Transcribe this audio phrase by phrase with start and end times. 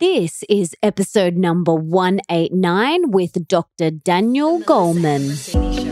[0.00, 3.90] This is episode number 189 with Dr.
[3.90, 5.34] Daniel Goleman.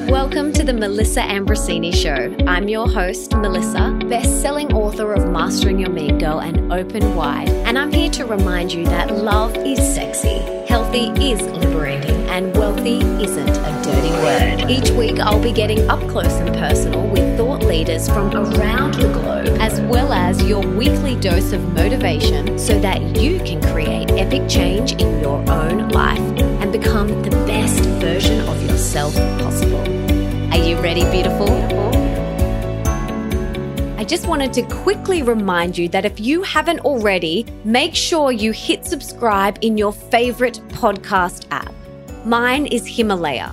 [0.08, 2.32] Welcome to the Melissa Ambrosini Show.
[2.46, 7.48] I'm your host, Melissa, best selling author of Mastering Your Mean Girl and Open Wide.
[7.48, 10.38] And I'm here to remind you that love is sexy,
[10.68, 14.70] healthy is liberating, and wealthy isn't a dirty word.
[14.70, 17.36] Each week, I'll be getting up close and personal with
[17.76, 23.02] leaders from around the globe, as well as your weekly dose of motivation so that
[23.20, 26.18] you can create epic change in your own life
[26.60, 29.84] and become the best version of yourself possible.
[30.54, 31.50] Are you ready, beautiful?
[33.98, 38.52] I just wanted to quickly remind you that if you haven't already, make sure you
[38.52, 41.74] hit subscribe in your favorite podcast app.
[42.24, 43.52] Mine is Himalaya.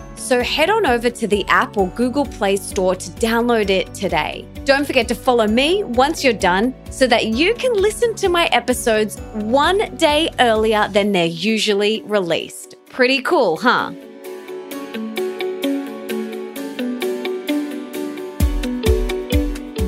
[0.31, 4.47] So head on over to the app or Google Play Store to download it today.
[4.63, 8.45] Don't forget to follow me once you're done so that you can listen to my
[8.53, 12.77] episodes one day earlier than they're usually released.
[12.85, 13.91] Pretty cool, huh?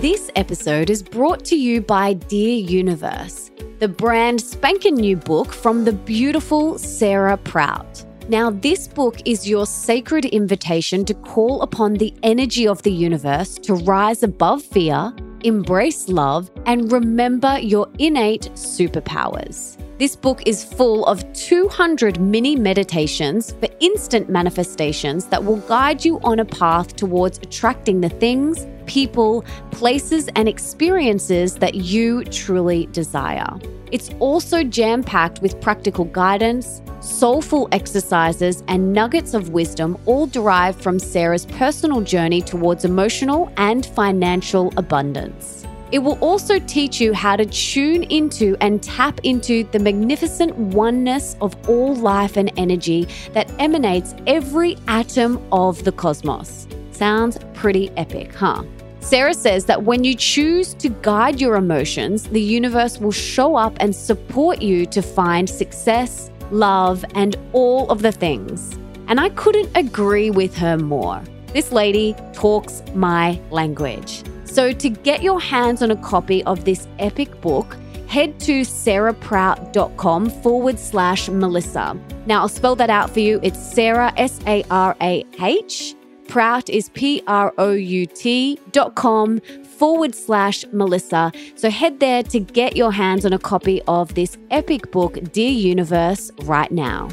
[0.02, 5.85] This episode is brought to you by Dear Universe, the brand spanking new book from
[5.85, 8.03] the beautiful Sarah Prout.
[8.29, 13.55] Now, this book is your sacred invitation to call upon the energy of the universe
[13.55, 19.77] to rise above fear, embrace love, and remember your innate superpowers.
[19.99, 26.21] This book is full of 200 mini meditations for instant manifestations that will guide you
[26.23, 33.59] on a path towards attracting the things, people, places, and experiences that you truly desire.
[33.94, 40.81] It's also jam packed with practical guidance, soulful exercises, and nuggets of wisdom, all derived
[40.81, 45.63] from Sarah's personal journey towards emotional and financial abundance.
[45.91, 51.38] It will also teach you how to tune into and tap into the magnificent oneness
[51.39, 56.68] of all life and energy that emanates every atom of the cosmos.
[56.89, 58.63] Sounds pretty epic, huh?
[59.03, 63.75] Sarah says that when you choose to guide your emotions, the universe will show up
[63.81, 68.80] and support you to find success, love, and all of the things.
[69.09, 71.22] And I couldn't agree with her more.
[71.53, 74.24] This lady talks my language.
[74.46, 77.75] So, to get your hands on a copy of this epic book,
[78.08, 82.00] head to sarahprout.com forward slash Melissa.
[82.25, 83.40] Now, I'll spell that out for you.
[83.44, 85.96] It's Sarah, S A R A H.
[86.33, 89.39] Prout is P R O U T dot com
[89.77, 91.31] forward slash Melissa.
[91.53, 95.51] So head there to get your hands on a copy of this epic book, Dear
[95.51, 97.09] Universe, right now.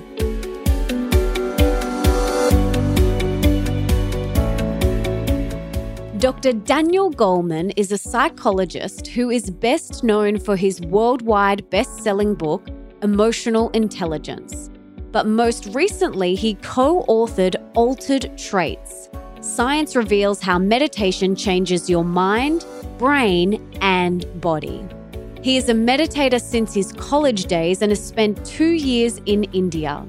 [6.16, 6.54] Dr.
[6.54, 12.66] Daniel Goleman is a psychologist who is best known for his worldwide best selling book,
[13.02, 14.70] Emotional Intelligence.
[15.12, 19.08] But most recently, he co authored Altered Traits.
[19.40, 22.64] Science reveals how meditation changes your mind,
[22.98, 24.84] brain, and body.
[25.42, 30.06] He is a meditator since his college days and has spent two years in India.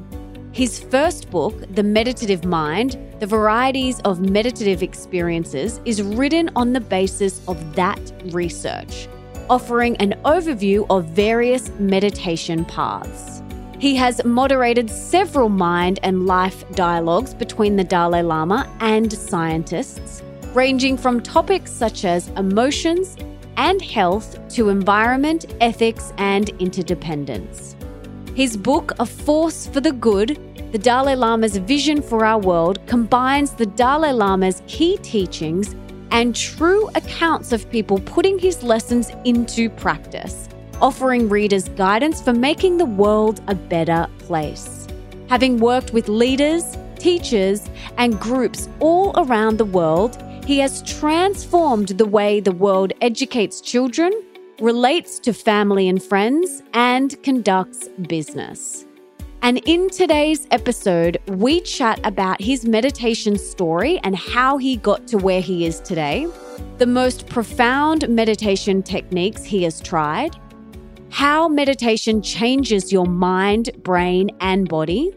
[0.52, 6.82] His first book, The Meditative Mind The Varieties of Meditative Experiences, is written on the
[6.82, 9.08] basis of that research,
[9.50, 13.41] offering an overview of various meditation paths.
[13.82, 20.22] He has moderated several mind and life dialogues between the Dalai Lama and scientists,
[20.54, 23.18] ranging from topics such as emotions
[23.58, 27.76] and health to environment, ethics, and interdependence.
[28.36, 30.38] His book, A Force for the Good
[30.72, 35.76] The Dalai Lama's Vision for Our World, combines the Dalai Lama's key teachings
[36.12, 40.50] and true accounts of people putting his lessons into practice,
[40.82, 44.88] offering readers guidance for making the world a better place.
[45.30, 52.06] Having worked with leaders, teachers, and groups all around the world, he has transformed the
[52.06, 54.12] way the world educates children
[54.62, 58.86] relates to family and friends, and conducts business.
[59.42, 65.18] And in today's episode, we chat about his meditation story and how he got to
[65.18, 66.28] where he is today,
[66.78, 70.36] the most profound meditation techniques he has tried,
[71.12, 75.12] how meditation changes your mind, brain, and body,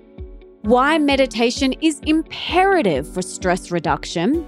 [0.62, 4.44] why meditation is imperative for stress reduction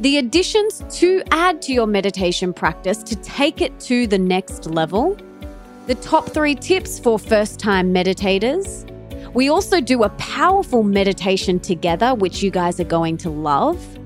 [0.00, 5.16] the additions to add to your meditation practice to take it to the next level,
[5.86, 8.84] the top three tips for first time meditators.
[9.32, 13.98] We also do a powerful meditation together, which you guys are going to love.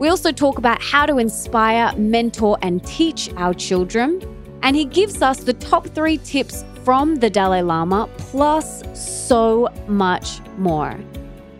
[0.00, 4.20] We also talk about how to inspire, mentor, and teach our children.
[4.62, 10.40] And he gives us the top three tips from the Dalai Lama, plus so much
[10.56, 10.98] more.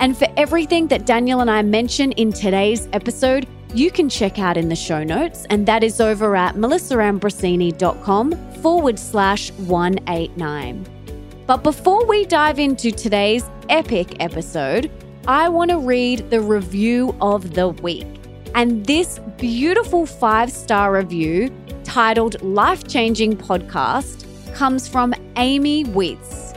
[0.00, 4.56] And for everything that Daniel and I mention in today's episode, you can check out
[4.56, 10.86] in the show notes, and that is over at melissaambrosini.com forward slash 189.
[11.46, 14.90] But before we dive into today's epic episode,
[15.26, 18.06] I want to read the review of the week.
[18.54, 21.50] And this beautiful five star review
[21.88, 26.54] titled Life Changing Podcast comes from Amy Witz.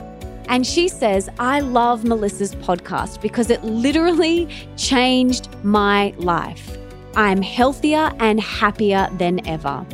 [0.48, 4.46] And she says, I love Melissa's podcast because it literally
[4.76, 6.76] changed my life.
[7.16, 9.86] I'm healthier and happier than ever.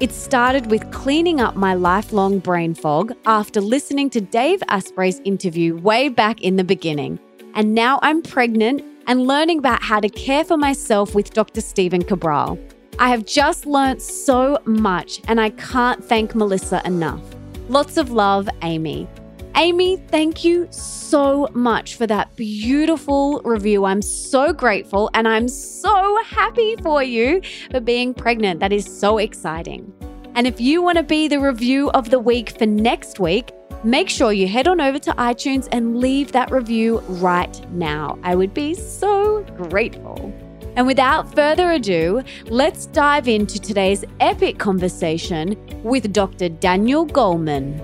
[0.00, 5.76] It started with cleaning up my lifelong brain fog after listening to Dave Asprey's interview
[5.76, 7.18] way back in the beginning.
[7.52, 11.60] And now I'm pregnant and learning about how to care for myself with Dr.
[11.60, 12.58] Stephen Cabral.
[12.98, 17.20] I have just learnt so much and I can't thank Melissa enough.
[17.68, 19.06] Lots of love, Amy.
[19.54, 23.84] Amy, thank you so much for that beautiful review.
[23.84, 28.60] I'm so grateful and I'm so happy for you for being pregnant.
[28.60, 29.92] That is so exciting.
[30.34, 33.52] And if you want to be the review of the week for next week,
[33.84, 38.18] make sure you head on over to iTunes and leave that review right now.
[38.22, 40.34] I would be so grateful.
[40.76, 46.50] And without further ado, let's dive into today's epic conversation with Dr.
[46.50, 47.80] Daniel Goleman.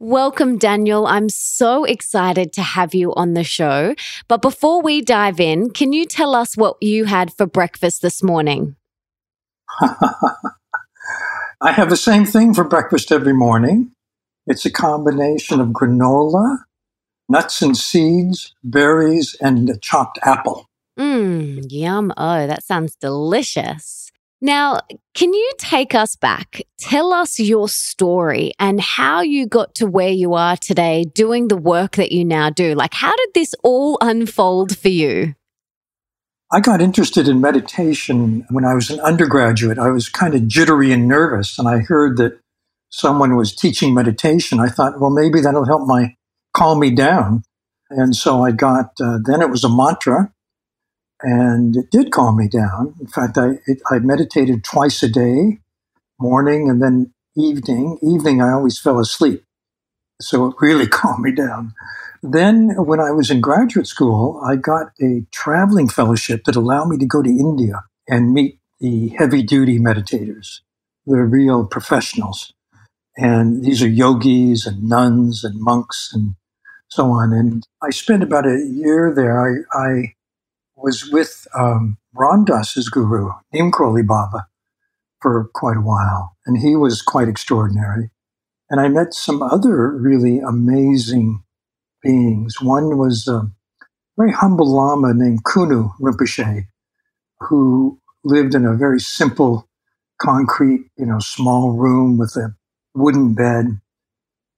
[0.00, 1.06] Welcome, Daniel.
[1.06, 3.94] I'm so excited to have you on the show.
[4.26, 8.22] But before we dive in, can you tell us what you had for breakfast this
[8.22, 8.76] morning?
[9.82, 13.92] I have the same thing for breakfast every morning.
[14.48, 16.60] It's a combination of granola,
[17.28, 20.70] nuts and seeds, berries, and a chopped apple.
[20.98, 22.14] Mmm, yum.
[22.16, 24.10] Oh, that sounds delicious.
[24.40, 24.80] Now,
[25.14, 26.62] can you take us back?
[26.78, 31.56] Tell us your story and how you got to where you are today doing the
[31.56, 32.74] work that you now do.
[32.74, 35.34] Like, how did this all unfold for you?
[36.50, 39.78] I got interested in meditation when I was an undergraduate.
[39.78, 42.40] I was kind of jittery and nervous, and I heard that
[42.90, 44.60] someone was teaching meditation.
[44.60, 46.14] I thought, well, maybe that'll help my
[46.54, 47.42] calm me down.
[47.90, 50.32] And so I got, uh, then it was a mantra
[51.22, 52.94] and it did calm me down.
[53.00, 55.58] In fact, I it, I meditated twice a day,
[56.20, 57.98] morning and then evening.
[58.02, 59.44] Evening, I always fell asleep,
[60.20, 61.74] so it really calmed me down.
[62.22, 66.98] Then, when I was in graduate school, I got a traveling fellowship that allowed me
[66.98, 70.60] to go to India and meet the heavy duty meditators.
[71.06, 72.52] They're real professionals.
[73.20, 76.36] And these are yogis and nuns and monks and
[76.86, 77.32] so on.
[77.32, 79.66] And I spent about a year there.
[79.74, 80.14] I, I
[80.76, 83.72] was with um, Ram Dass's guru, Neem
[84.06, 84.46] Baba,
[85.20, 88.10] for quite a while, and he was quite extraordinary.
[88.70, 91.42] And I met some other really amazing
[92.02, 92.60] beings.
[92.60, 93.50] One was a
[94.16, 96.68] very humble Lama named Khunu Rinpoche,
[97.40, 99.68] who lived in a very simple,
[100.20, 102.54] concrete, you know, small room with a
[102.94, 103.80] wooden bed.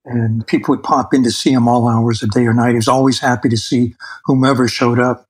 [0.05, 2.71] And people would pop in to see him all hours of day or night.
[2.71, 3.95] He was always happy to see
[4.25, 5.27] whomever showed up.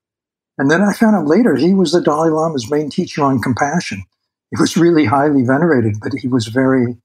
[0.59, 4.05] And then I found out later he was the Dalai Lama's main teacher on compassion.
[4.51, 6.97] He was really highly venerated, but he was very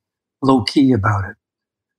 [0.42, 1.36] low key about it.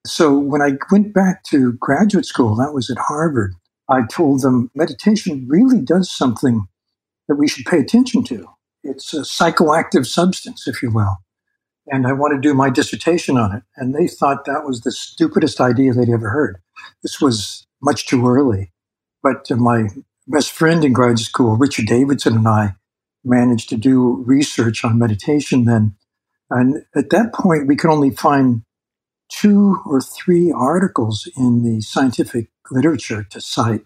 [0.07, 3.55] So when I went back to graduate school, that was at Harvard,
[3.89, 6.67] I told them meditation really does something
[7.29, 8.49] that we should pay attention to.
[8.85, 11.17] It's a psychoactive substance, if you will.
[11.89, 13.63] And I want to do my dissertation on it.
[13.77, 16.59] And they thought that was the stupidest idea they'd ever heard.
[17.03, 18.73] This was much too early.
[19.23, 19.89] But uh, my
[20.27, 22.75] best friend in graduate school, Richard Davidson, and I
[23.25, 25.95] managed to do research on meditation then.
[26.51, 28.63] And at that point, we could only find
[29.29, 33.85] two or three articles in the scientific literature to cite.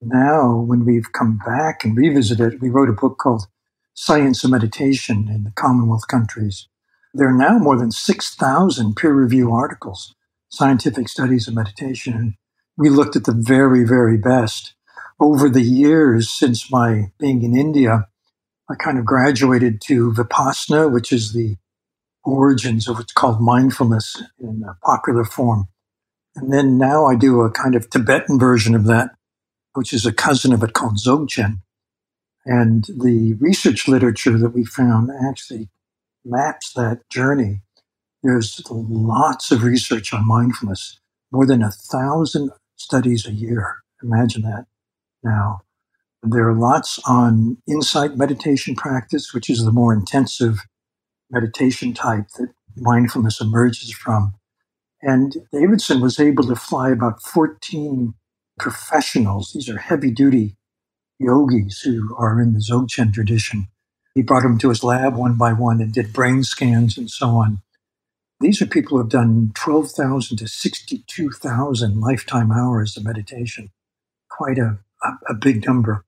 [0.00, 3.46] Now, when we've come back and revisited, we wrote a book called
[3.94, 6.66] Science of Meditation in the Commonwealth countries.
[7.14, 10.14] There are now more than 6,000 peer reviewed articles,
[10.48, 12.36] scientific studies of meditation.
[12.76, 14.74] We looked at the very, very best
[15.22, 18.08] over the years since my being in India,
[18.68, 21.56] I kind of graduated to Vipassana, which is the
[22.24, 25.68] origins of what's called mindfulness in a popular form.
[26.34, 29.10] And then now I do a kind of Tibetan version of that,
[29.74, 31.60] which is a cousin of it called Dzogchen.
[32.44, 35.68] And the research literature that we found actually
[36.24, 37.62] maps that journey.
[38.22, 41.00] There's lots of research on mindfulness,
[41.32, 43.78] more than a thousand studies a year.
[44.02, 44.66] Imagine that
[45.22, 45.62] now.
[46.22, 50.60] There are lots on insight meditation practice, which is the more intensive
[51.30, 54.34] meditation type that mindfulness emerges from.
[55.00, 58.14] And Davidson was able to fly about 14
[58.58, 59.52] professionals.
[59.52, 60.56] These are heavy duty
[61.18, 63.68] yogis who are in the Dzogchen tradition.
[64.14, 67.28] He brought them to his lab one by one and did brain scans and so
[67.28, 67.62] on.
[68.40, 73.70] These are people who have done 12,000 to 62,000 lifetime hours of meditation.
[74.28, 76.04] Quite a, a, a big number.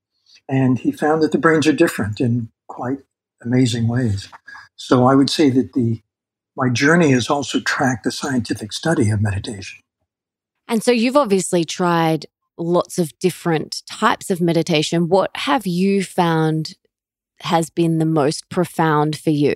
[0.47, 2.99] And he found that the brains are different in quite
[3.41, 4.27] amazing ways.
[4.75, 6.01] So I would say that the
[6.57, 9.79] my journey has also tracked the scientific study of meditation.
[10.69, 15.09] And so you've obviously tried lots of different types of meditation.
[15.09, 16.75] What have you found
[17.41, 19.55] has been the most profound for you?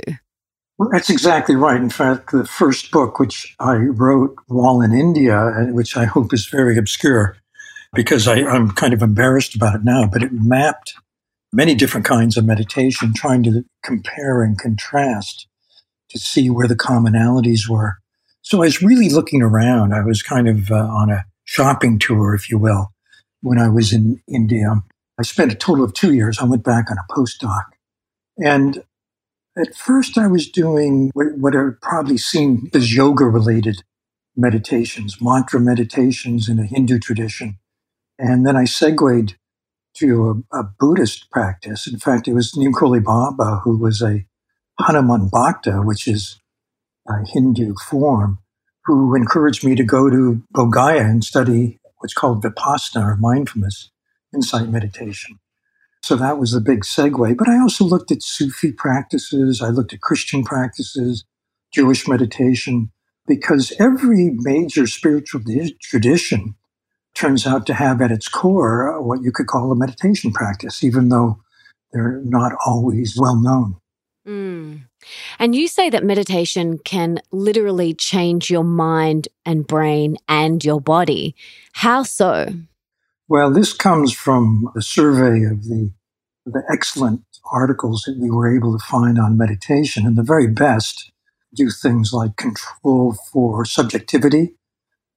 [0.77, 1.79] Well, that's exactly right.
[1.79, 6.45] In fact, the first book, which I wrote while in India, which I hope is
[6.48, 7.36] very obscure,
[7.93, 10.93] because I, I'm kind of embarrassed about it now, but it mapped
[11.51, 15.48] many different kinds of meditation, trying to compare and contrast
[16.09, 17.98] to see where the commonalities were.
[18.41, 19.93] So I was really looking around.
[19.93, 22.91] I was kind of uh, on a shopping tour, if you will,
[23.41, 24.81] when I was in India.
[25.19, 26.39] I spent a total of two years.
[26.39, 27.65] I went back on a postdoc.
[28.38, 28.83] And
[29.57, 33.83] at first, I was doing what are probably seen as yoga related
[34.38, 37.59] meditations, mantra meditations in a Hindu tradition.
[38.17, 39.35] And then I segued
[39.97, 41.85] to a, a Buddhist practice.
[41.85, 42.71] In fact, it was Neem
[43.03, 44.25] Baba, who was a
[44.79, 46.39] Hanuman Bhakta, which is
[47.09, 48.39] a Hindu form,
[48.85, 53.91] who encouraged me to go to Bodh Gaya and study what's called Vipassana or mindfulness,
[54.33, 55.39] insight meditation.
[56.01, 57.38] So that was the big segue.
[57.38, 61.25] But I also looked at Sufi practices, I looked at Christian practices,
[61.74, 62.91] Jewish meditation,
[63.27, 65.41] because every major spiritual
[65.81, 66.55] tradition
[67.15, 71.09] turns out to have at its core what you could call a meditation practice, even
[71.09, 71.39] though
[71.91, 73.75] they're not always well known.
[74.27, 74.83] Mm.
[75.39, 81.36] And you say that meditation can literally change your mind and brain and your body.
[81.74, 82.53] How so?
[83.29, 85.91] Well, this comes from a survey of the,
[86.48, 87.21] the excellent
[87.51, 90.07] articles that we were able to find on meditation.
[90.07, 91.12] And the very best
[91.53, 94.55] do things like control for subjectivity,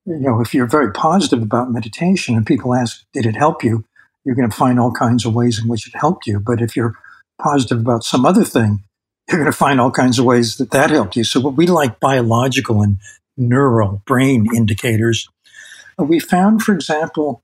[0.05, 3.87] you know, if you're very positive about meditation and people ask, did it help you?
[4.25, 6.39] You're going to find all kinds of ways in which it helped you.
[6.39, 6.95] But if you're
[7.41, 8.85] positive about some other thing,
[9.27, 11.25] you're going to find all kinds of ways that that helped you.
[11.25, 12.99] So what we like biological and
[13.39, 15.31] neural brain indicators.
[15.99, 17.43] Uh, we found, for example,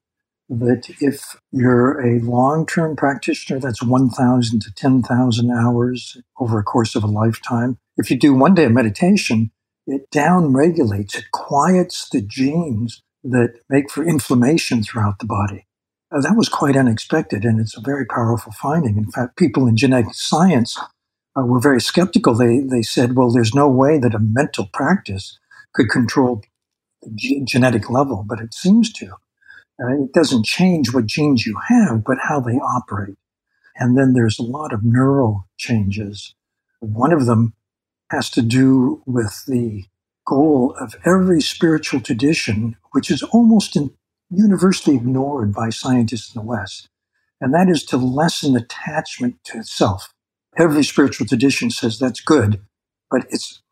[0.48, 7.04] that if you're a long-term practitioner, that's 1,000 to 10,000 hours over a course of
[7.04, 7.78] a lifetime.
[7.96, 9.50] If you do one day of meditation,
[9.86, 15.66] it down regulates, it quiets the genes that make for inflammation throughout the body.
[16.10, 18.96] Uh, that was quite unexpected, and it's a very powerful finding.
[18.96, 20.78] In fact, people in genetic science
[21.36, 22.34] uh, were very skeptical.
[22.34, 25.38] They, they said, well, there's no way that a mental practice
[25.74, 26.42] could control
[27.02, 29.12] the genetic level, but it seems to.
[29.82, 33.16] Uh, it doesn't change what genes you have, but how they operate.
[33.76, 36.35] And then there's a lot of neural changes.
[36.80, 37.54] One of them
[38.11, 39.85] has to do with the
[40.26, 43.76] goal of every spiritual tradition, which is almost
[44.30, 46.88] universally ignored by scientists in the West,
[47.40, 50.14] and that is to lessen attachment to self.
[50.58, 52.61] Every spiritual tradition says that's good,
[53.11, 53.62] but it's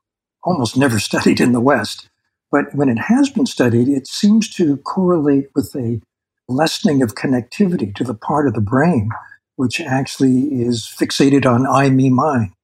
[0.45, 2.09] almost never studied in the West.
[2.57, 6.01] But when it has been studied, it seems to correlate with a
[6.49, 9.11] lessening of connectivity to the part of the brain
[9.57, 12.55] which actually is fixated on I, me, mine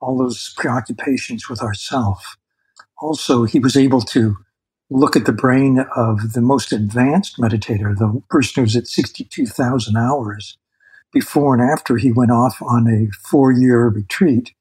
[0.00, 2.36] all those preoccupations with ourself.
[3.00, 4.36] Also, he was able to
[4.88, 10.56] look at the brain of the most advanced meditator, the person who's at 62,000 hours
[11.12, 14.52] before and after he went off on a four year retreat.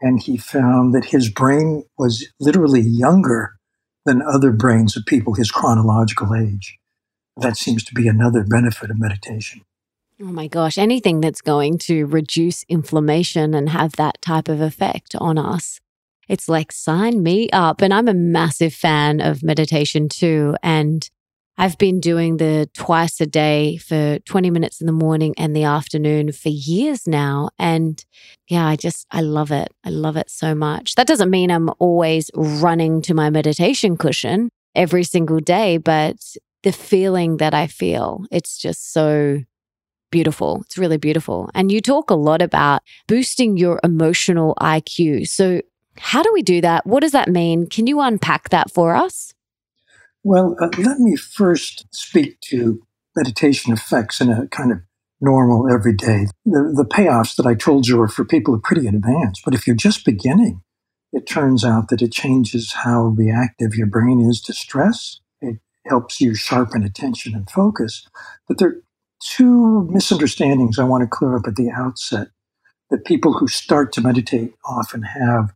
[0.00, 3.57] And he found that his brain was literally younger
[4.08, 6.78] than other brains of people his chronological age.
[7.36, 9.60] That seems to be another benefit of meditation.
[10.20, 15.14] Oh my gosh, anything that's going to reduce inflammation and have that type of effect
[15.16, 15.78] on us.
[16.28, 17.80] It's like, sign me up.
[17.80, 20.56] And I'm a massive fan of meditation too.
[20.62, 21.08] And
[21.60, 25.64] I've been doing the twice a day for 20 minutes in the morning and the
[25.64, 27.50] afternoon for years now.
[27.58, 28.02] And
[28.46, 29.68] yeah, I just, I love it.
[29.84, 30.94] I love it so much.
[30.94, 34.50] That doesn't mean I'm always running to my meditation cushion.
[34.76, 36.14] every single day, but
[36.62, 39.40] the feeling that I feel, it's just so
[40.12, 40.62] beautiful.
[40.66, 41.50] It's really beautiful.
[41.54, 45.26] And you talk a lot about boosting your emotional IQ.
[45.26, 45.62] So,
[45.96, 46.86] how do we do that?
[46.86, 47.66] What does that mean?
[47.66, 49.34] Can you unpack that for us?
[50.22, 52.82] Well, uh, let me first speak to
[53.16, 54.78] meditation effects in a kind of
[55.20, 56.26] normal everyday.
[56.44, 59.42] The, the payoffs that I told you are for people who are pretty advanced.
[59.44, 60.62] But if you're just beginning,
[61.12, 65.20] it turns out that it changes how reactive your brain is to stress.
[65.40, 65.56] It
[65.86, 68.06] helps you sharpen attention and focus.
[68.46, 68.82] But there are
[69.20, 72.28] two misunderstandings I want to clear up at the outset
[72.90, 75.54] that people who start to meditate often have.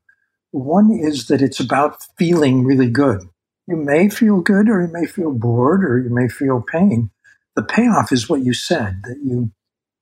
[0.50, 3.28] One is that it's about feeling really good.
[3.66, 7.11] You may feel good, or you may feel bored, or you may feel pain.
[7.54, 9.52] The payoff is what you said that you,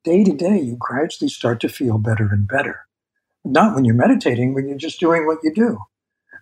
[0.04, 2.86] day to day, you gradually start to feel better and better.
[3.44, 5.78] Not when you're meditating, when you're just doing what you do.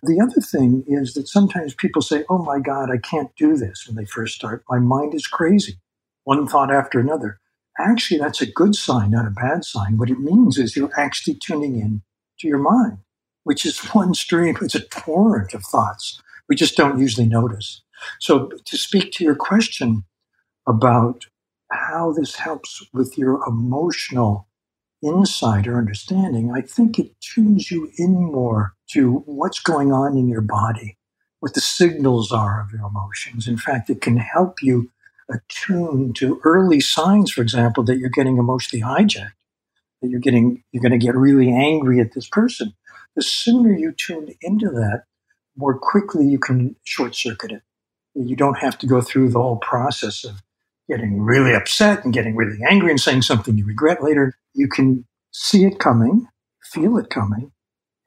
[0.01, 3.85] The other thing is that sometimes people say, Oh my God, I can't do this
[3.85, 4.63] when they first start.
[4.69, 5.79] My mind is crazy.
[6.23, 7.39] One thought after another.
[7.77, 9.97] Actually, that's a good sign, not a bad sign.
[9.97, 12.01] What it means is you're actually tuning in
[12.39, 12.99] to your mind,
[13.43, 16.21] which is one stream, it's a torrent of thoughts.
[16.49, 17.81] We just don't usually notice.
[18.19, 20.03] So, to speak to your question
[20.67, 21.25] about
[21.71, 24.47] how this helps with your emotional
[25.03, 30.27] insight or understanding, I think it tunes you in more to what's going on in
[30.27, 30.97] your body,
[31.39, 33.47] what the signals are of your emotions.
[33.47, 34.91] In fact, it can help you
[35.29, 39.33] attune to early signs, for example, that you're getting emotionally hijacked,
[40.01, 42.73] that you're getting, you're going to get really angry at this person.
[43.15, 45.03] The sooner you tune into that,
[45.59, 47.61] more quickly you can short circuit it.
[48.15, 50.41] You don't have to go through the whole process of
[50.89, 54.33] getting really upset and getting really angry and saying something you regret later.
[54.53, 56.27] You can see it coming,
[56.63, 57.51] feel it coming.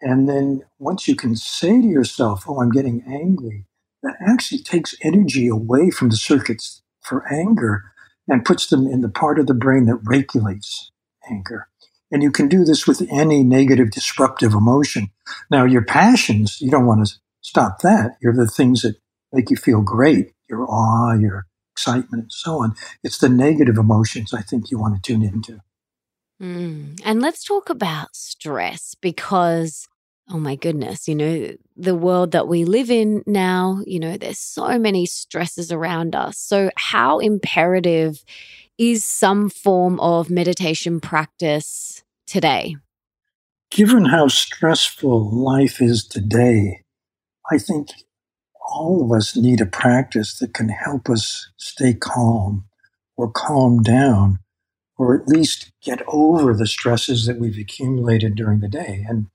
[0.00, 3.66] And then once you can say to yourself, Oh, I'm getting angry,
[4.02, 7.85] that actually takes energy away from the circuits for anger
[8.26, 10.90] and puts them in the part of the brain that regulates
[11.30, 11.68] anger.
[12.11, 15.11] And you can do this with any negative disruptive emotion.
[15.50, 18.16] Now, your passions, you don't want to stop that.
[18.20, 18.96] You're the things that
[19.33, 22.74] make you feel great, your awe, your excitement, and so on.
[23.02, 25.61] It's the negative emotions I think you want to tune into.
[26.40, 27.00] Mm.
[27.05, 29.88] And let's talk about stress because,
[30.28, 34.38] oh my goodness, you know, the world that we live in now, you know, there's
[34.38, 36.38] so many stresses around us.
[36.38, 38.24] So, how imperative
[38.76, 42.76] is some form of meditation practice today?
[43.70, 46.82] Given how stressful life is today,
[47.50, 47.88] I think
[48.68, 52.64] all of us need a practice that can help us stay calm
[53.16, 54.38] or calm down
[54.98, 59.05] or at least get over the stresses that we've accumulated during the day.
[59.09, 59.26] And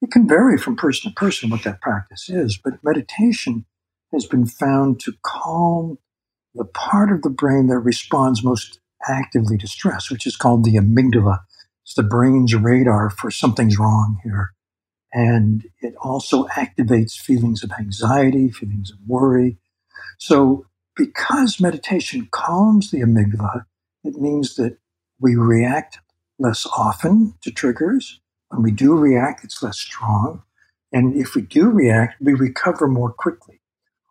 [0.00, 3.66] it can vary from person to person what that practice is, but meditation
[4.12, 5.98] has been found to calm
[6.54, 10.74] the part of the brain that responds most actively to stress, which is called the
[10.74, 11.40] amygdala.
[11.84, 14.52] It's the brain's radar for something's wrong here.
[15.12, 19.58] And it also activates feelings of anxiety, feelings of worry.
[20.18, 23.64] So, because meditation calms the amygdala,
[24.04, 24.78] it means that
[25.20, 25.98] we react
[26.38, 28.20] less often to triggers.
[28.48, 30.42] When we do react, it's less strong.
[30.92, 33.60] And if we do react, we recover more quickly.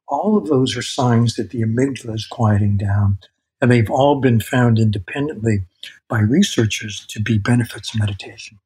[0.08, 3.20] All of those are signs that the amygdala is quieting down.
[3.62, 5.66] And they've all been found independently
[6.10, 8.58] by researchers to be benefits of meditation.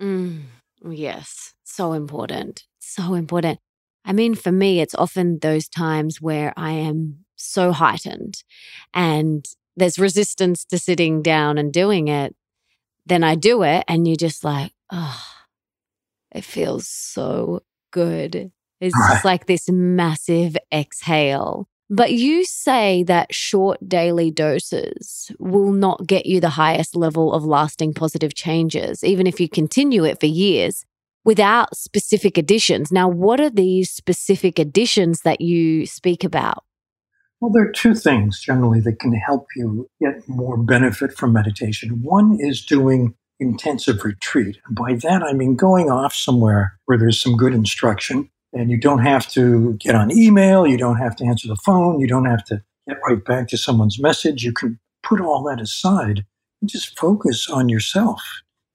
[0.00, 0.42] Mm.
[0.84, 2.64] Yes, so important.
[2.78, 3.58] So important.
[4.04, 8.42] I mean, for me, it's often those times where I am so heightened
[8.94, 9.44] and
[9.76, 12.34] there's resistance to sitting down and doing it.
[13.06, 15.22] Then I do it, and you're just like, oh,
[16.30, 18.52] it feels so good.
[18.80, 19.12] It's right.
[19.12, 21.68] just like this massive exhale.
[21.90, 27.44] But you say that short daily doses will not get you the highest level of
[27.44, 30.84] lasting positive changes, even if you continue it for years
[31.24, 32.92] without specific additions.
[32.92, 36.64] Now, what are these specific additions that you speak about?
[37.40, 42.02] Well, there are two things generally that can help you get more benefit from meditation.
[42.02, 44.58] One is doing intensive retreat.
[44.66, 48.78] And by that, I mean going off somewhere where there's some good instruction and you
[48.78, 52.24] don't have to get on email, you don't have to answer the phone, you don't
[52.24, 54.42] have to get right back to someone's message.
[54.42, 56.24] You can put all that aside
[56.60, 58.22] and just focus on yourself.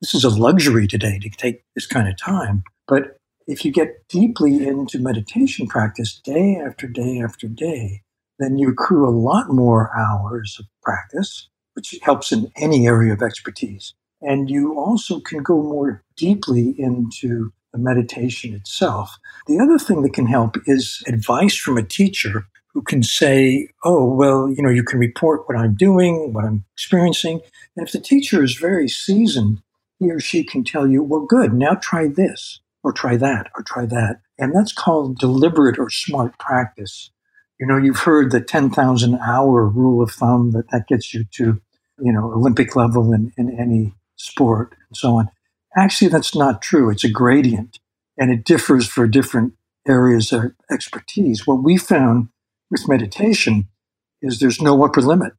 [0.02, 2.64] This is a luxury today to take this kind of time.
[2.88, 8.02] But if you get deeply into meditation practice day after day after day,
[8.40, 13.22] then you accrue a lot more hours of practice, which helps in any area of
[13.22, 13.94] expertise.
[14.22, 19.18] And you also can go more deeply into the meditation itself.
[19.48, 24.06] The other thing that can help is advice from a teacher who can say, oh,
[24.06, 27.42] well, you know, you can report what I'm doing, what I'm experiencing.
[27.76, 29.62] And if the teacher is very seasoned,
[30.00, 33.64] he or she can tell you, well, good, now try this, or try that, or
[33.64, 34.22] try that.
[34.40, 37.12] And that's called deliberate or smart practice.
[37.60, 41.62] You know, you've heard the 10,000 hour rule of thumb that that gets you to,
[42.00, 45.30] you know, Olympic level in, in any sport and so on.
[45.76, 46.90] Actually, that's not true.
[46.90, 47.80] It's a gradient
[48.18, 49.54] and it differs for different
[49.88, 51.48] areas of expertise.
[51.48, 52.30] What we found
[52.70, 53.68] with meditation
[54.22, 55.34] is there's no upper limit.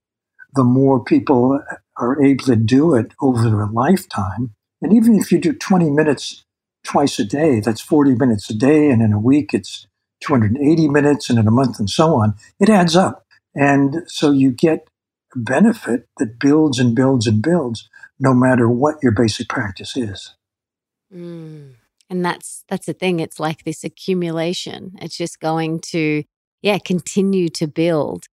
[0.55, 1.61] The more people
[1.97, 6.45] are able to do it over their lifetime, and even if you do 20 minutes
[6.85, 9.87] twice a day, that's 40 minutes a day, and in a week it's
[10.23, 13.25] 280 minutes, and in a month and so on, it adds up.
[13.55, 14.87] And so you get
[15.35, 20.35] a benefit that builds and builds and builds no matter what your basic practice is.
[21.15, 21.75] Mm.
[22.11, 23.21] And that's that's the thing.
[23.21, 24.93] It's like this accumulation.
[25.01, 26.25] It's just going to,
[26.63, 28.27] yeah, continue to build.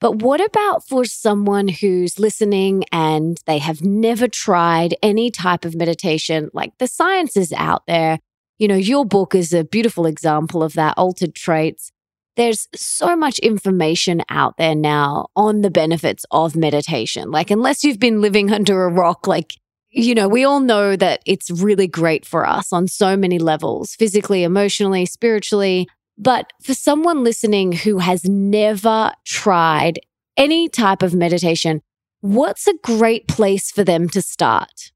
[0.00, 5.76] But what about for someone who's listening and they have never tried any type of
[5.76, 6.50] meditation?
[6.52, 8.18] Like the science is out there.
[8.58, 11.92] You know, your book is a beautiful example of that, Altered Traits.
[12.36, 17.30] There's so much information out there now on the benefits of meditation.
[17.30, 19.54] Like, unless you've been living under a rock, like,
[19.90, 23.94] you know, we all know that it's really great for us on so many levels
[23.94, 25.86] physically, emotionally, spiritually.
[26.16, 30.00] But for someone listening who has never tried
[30.36, 31.82] any type of meditation,
[32.20, 34.92] what's a great place for them to start?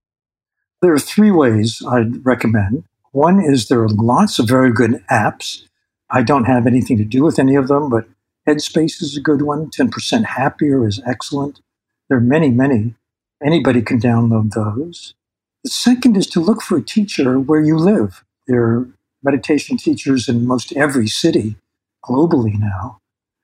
[0.80, 2.84] There are three ways I'd recommend.
[3.12, 5.62] One is there are lots of very good apps
[6.10, 8.06] I don't have anything to do with any of them, but
[8.46, 9.70] Headspace is a good one.
[9.70, 11.60] 10% Happier is excellent.
[12.08, 12.94] There are many, many.
[13.44, 15.14] Anybody can download those.
[15.64, 18.24] The second is to look for a teacher where you live.
[18.46, 18.88] There are
[19.22, 21.56] meditation teachers in most every city
[22.04, 23.00] globally now.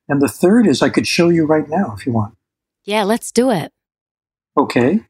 [0.09, 2.37] And the third is I could show you right now if you want.
[2.85, 3.73] Yeah, let's do it.
[4.57, 5.01] Okay.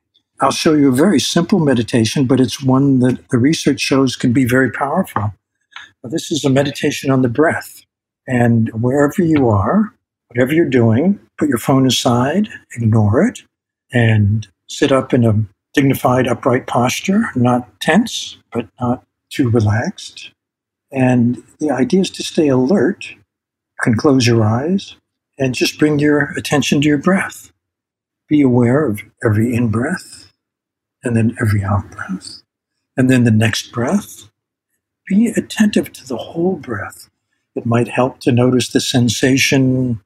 [0.41, 4.33] I'll show you a very simple meditation, but it's one that the research shows can
[4.33, 5.35] be very powerful.
[6.05, 7.83] This is a meditation on the breath.
[8.27, 9.95] And wherever you are,
[10.29, 13.43] whatever you're doing, put your phone aside, ignore it,
[13.93, 20.31] and sit up in a dignified, upright posture, not tense, but not too relaxed.
[20.91, 23.11] And the idea is to stay alert.
[23.11, 23.19] You
[23.83, 24.97] can close your eyes
[25.39, 27.51] and just bring your attention to your breath.
[28.29, 30.31] Be aware of every in breath
[31.03, 32.43] and then every out breath.
[32.97, 34.29] And then the next breath
[35.13, 37.11] be attentive to the whole breath.
[37.55, 40.01] It might help to notice the sensation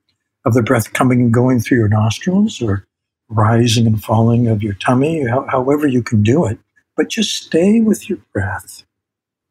[0.45, 2.85] of the breath coming and going through your nostrils or
[3.29, 6.59] rising and falling of your tummy, however you can do it.
[6.97, 8.85] But just stay with your breath.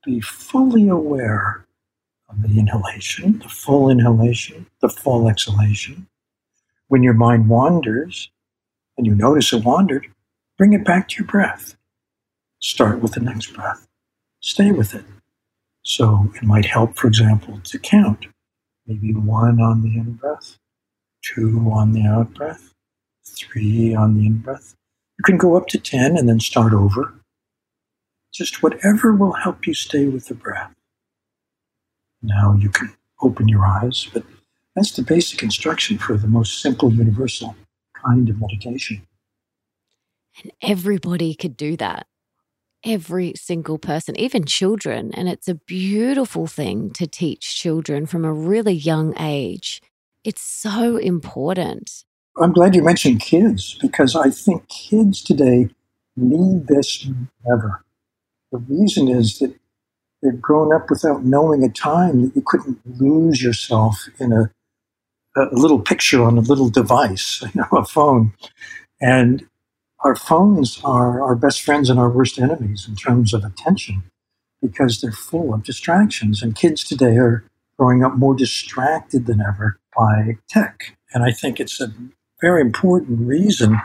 [0.05, 1.65] Be fully aware
[2.27, 6.07] of the inhalation, the full inhalation, the full exhalation.
[6.89, 8.29] When your mind wanders
[8.97, 10.07] and you notice it wandered,
[10.57, 11.77] bring it back to your breath.
[12.59, 13.87] Start with the next breath.
[14.41, 15.05] Stay with it.
[15.85, 18.25] So it might help, for example, to count
[18.87, 20.57] maybe one on the in breath,
[21.21, 22.73] two on the out breath,
[23.23, 24.73] three on the in breath.
[25.19, 27.13] You can go up to 10 and then start over.
[28.33, 30.71] Just whatever will help you stay with the breath.
[32.21, 34.23] Now you can open your eyes, but
[34.75, 37.55] that's the basic instruction for the most simple, universal
[38.03, 39.05] kind of meditation.
[40.41, 42.07] And everybody could do that
[42.85, 45.11] every single person, even children.
[45.13, 49.81] And it's a beautiful thing to teach children from a really young age.
[50.23, 52.05] It's so important.
[52.37, 55.69] I'm glad you mentioned kids because I think kids today
[56.15, 57.07] need this
[57.51, 57.83] ever.
[58.51, 59.55] The reason is that
[60.21, 64.51] they've grown up without knowing a time that you couldn't lose yourself in a,
[65.37, 68.33] a little picture on a little device, you know, a phone.
[69.01, 69.45] And
[70.05, 74.03] our phones are our best friends and our worst enemies in terms of attention
[74.61, 76.43] because they're full of distractions.
[76.43, 77.43] And kids today are
[77.79, 80.95] growing up more distracted than ever by tech.
[81.11, 81.91] And I think it's a
[82.39, 83.81] very important reason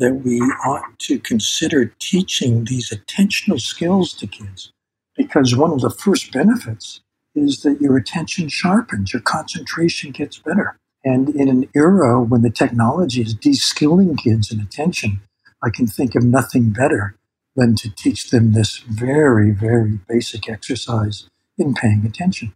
[0.00, 4.72] that we ought to consider teaching these attentional skills to kids
[5.16, 7.00] because one of the first benefits
[7.36, 10.76] is that your attention sharpens, your concentration gets better.
[11.04, 15.20] And in an era when the technology is de-skilling kids in attention,
[15.64, 17.16] I can think of nothing better
[17.56, 22.54] than to teach them this very, very basic exercise in paying attention.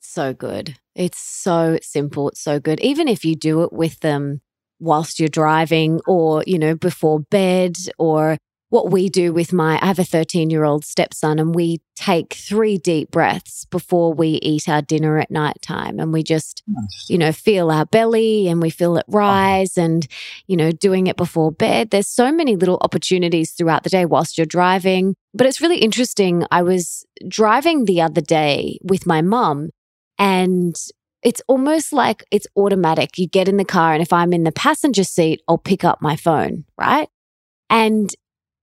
[0.00, 0.76] So good.
[0.94, 2.30] It's so simple.
[2.30, 2.80] It's so good.
[2.80, 4.40] Even if you do it with them
[4.80, 8.38] whilst you're driving or, you know, before bed or
[8.72, 12.32] what we do with my, I have a 13 year old stepson, and we take
[12.32, 16.00] three deep breaths before we eat our dinner at night time.
[16.00, 17.06] And we just, nice.
[17.06, 19.18] you know, feel our belly and we feel it uh-huh.
[19.18, 20.08] rise and,
[20.46, 21.90] you know, doing it before bed.
[21.90, 25.16] There's so many little opportunities throughout the day whilst you're driving.
[25.34, 26.46] But it's really interesting.
[26.50, 29.68] I was driving the other day with my mum
[30.18, 30.74] and
[31.22, 33.18] it's almost like it's automatic.
[33.18, 36.00] You get in the car, and if I'm in the passenger seat, I'll pick up
[36.00, 37.08] my phone, right?
[37.70, 38.12] And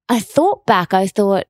[0.09, 1.45] I thought back, I thought,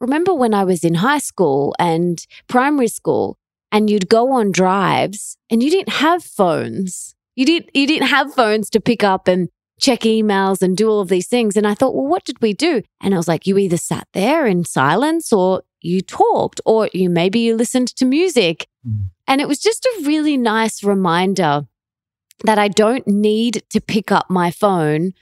[0.00, 3.38] remember when I was in high school and primary school
[3.72, 7.14] and you'd go on drives and you didn't have phones.
[7.34, 9.48] You didn't you didn't have phones to pick up and
[9.80, 11.56] check emails and do all of these things.
[11.56, 12.82] And I thought, well, what did we do?
[13.02, 17.10] And I was like, you either sat there in silence or you talked or you
[17.10, 18.68] maybe you listened to music.
[18.86, 19.10] Mm.
[19.26, 21.66] And it was just a really nice reminder
[22.44, 25.12] that I don't need to pick up my phone.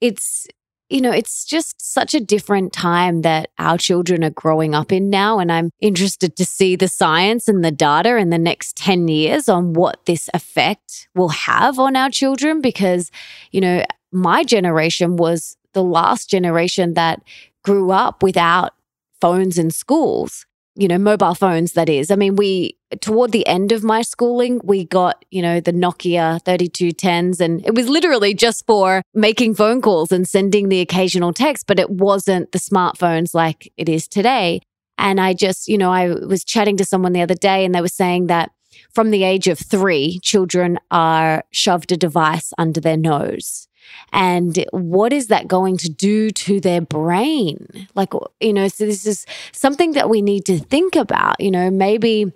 [0.00, 0.48] It's
[0.92, 5.08] you know, it's just such a different time that our children are growing up in
[5.08, 5.38] now.
[5.38, 9.48] And I'm interested to see the science and the data in the next 10 years
[9.48, 12.60] on what this effect will have on our children.
[12.60, 13.10] Because,
[13.52, 17.22] you know, my generation was the last generation that
[17.64, 18.74] grew up without
[19.20, 22.10] phones in schools you know, mobile phones, that is.
[22.10, 26.42] I mean, we, toward the end of my schooling, we got, you know, the Nokia
[26.44, 31.66] 3210s, and it was literally just for making phone calls and sending the occasional text,
[31.66, 34.60] but it wasn't the smartphones like it is today.
[34.98, 37.80] And I just, you know, I was chatting to someone the other day and they
[37.80, 38.50] were saying that
[38.94, 43.68] from the age of three, children are shoved a device under their nose.
[44.12, 47.88] And what is that going to do to their brain?
[47.94, 51.70] Like, you know, so this is something that we need to think about, you know,
[51.70, 52.32] maybe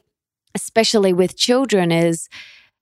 [0.55, 2.29] especially with children is,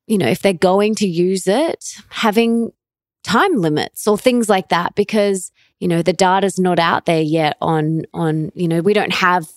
[0.07, 2.73] you know, if they're going to use it, having
[3.25, 5.51] time limits or things like that, because,
[5.81, 9.49] you know, the data's not out there yet on, on, you know, we don't have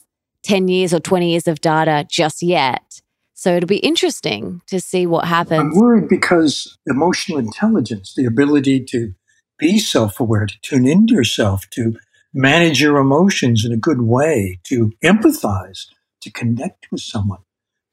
[0.44, 3.02] 10 years or 20 years of data just yet.
[3.38, 5.60] So it'll be interesting to see what happens.
[5.60, 9.14] I'm worried because emotional intelligence, the ability to
[9.60, 11.96] be self aware, to tune into yourself, to
[12.34, 15.86] manage your emotions in a good way, to empathize,
[16.22, 17.42] to connect with someone,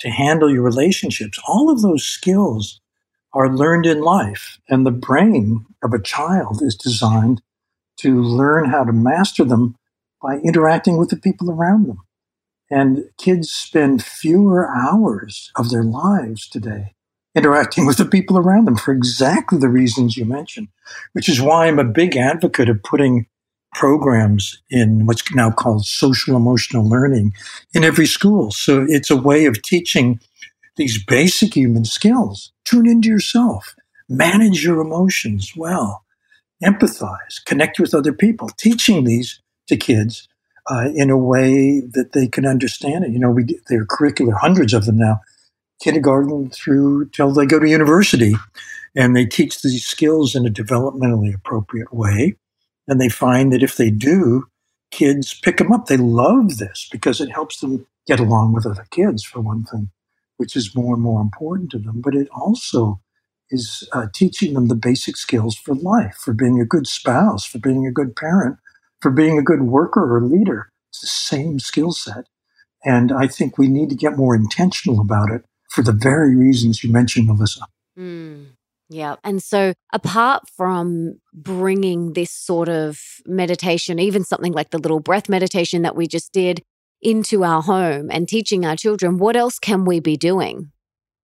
[0.00, 2.80] to handle your relationships, all of those skills
[3.34, 4.58] are learned in life.
[4.70, 7.42] And the brain of a child is designed
[7.98, 9.76] to learn how to master them
[10.22, 11.98] by interacting with the people around them.
[12.74, 16.96] And kids spend fewer hours of their lives today
[17.32, 20.66] interacting with the people around them for exactly the reasons you mentioned,
[21.12, 23.26] which is why I'm a big advocate of putting
[23.74, 27.34] programs in what's now called social emotional learning
[27.74, 28.50] in every school.
[28.50, 30.18] So it's a way of teaching
[30.74, 32.50] these basic human skills.
[32.64, 33.76] Tune into yourself,
[34.08, 36.04] manage your emotions well,
[36.60, 40.26] empathize, connect with other people, teaching these to kids
[40.70, 43.10] uh, in a way that they can understand it.
[43.10, 45.20] You know, we there are curricular, hundreds of them now,
[45.82, 48.34] kindergarten through till they go to university,
[48.96, 52.36] and they teach these skills in a developmentally appropriate way.
[52.88, 54.44] And they find that if they do,
[54.90, 55.86] kids pick them up.
[55.86, 59.90] They love this because it helps them get along with other kids, for one thing,
[60.36, 62.00] which is more and more important to them.
[62.02, 63.00] But it also
[63.50, 67.58] is uh, teaching them the basic skills for life, for being a good spouse, for
[67.58, 68.56] being a good parent,
[69.04, 70.70] for being a good worker or leader.
[70.88, 72.24] It's the same skill set.
[72.86, 76.82] And I think we need to get more intentional about it for the very reasons
[76.82, 77.66] you mentioned, Melissa.
[77.98, 78.46] Mm,
[78.88, 79.16] yeah.
[79.22, 85.28] And so, apart from bringing this sort of meditation, even something like the little breath
[85.28, 86.62] meditation that we just did,
[87.02, 90.72] into our home and teaching our children, what else can we be doing?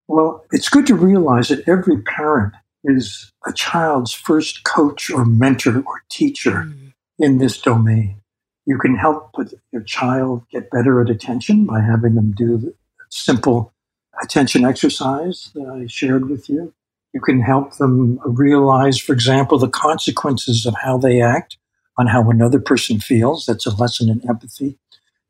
[0.09, 5.81] Well, it's good to realize that every parent is a child's first coach or mentor
[5.85, 6.65] or teacher.
[6.67, 6.88] Mm
[7.19, 8.21] in this domain.
[8.65, 9.35] You can help
[9.71, 12.73] your child get better at attention by having them do the
[13.09, 13.73] simple
[14.21, 16.73] attention exercise that I shared with you.
[17.13, 21.57] You can help them realize, for example, the consequences of how they act
[21.97, 23.45] on how another person feels.
[23.45, 24.77] That's a lesson in empathy.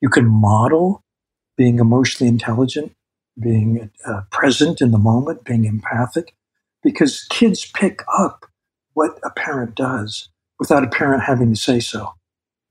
[0.02, 1.04] You can model
[1.56, 2.93] being emotionally intelligent,
[3.39, 6.36] being uh, present in the moment, being empathic,
[6.84, 8.45] because kids pick up
[8.93, 12.13] what a parent does without a parent having to say so,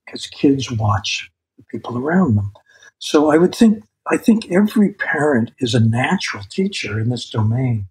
[0.04, 2.52] because kids watch the people around them.
[2.98, 7.86] So I would think, I think every parent is a natural teacher in this domain.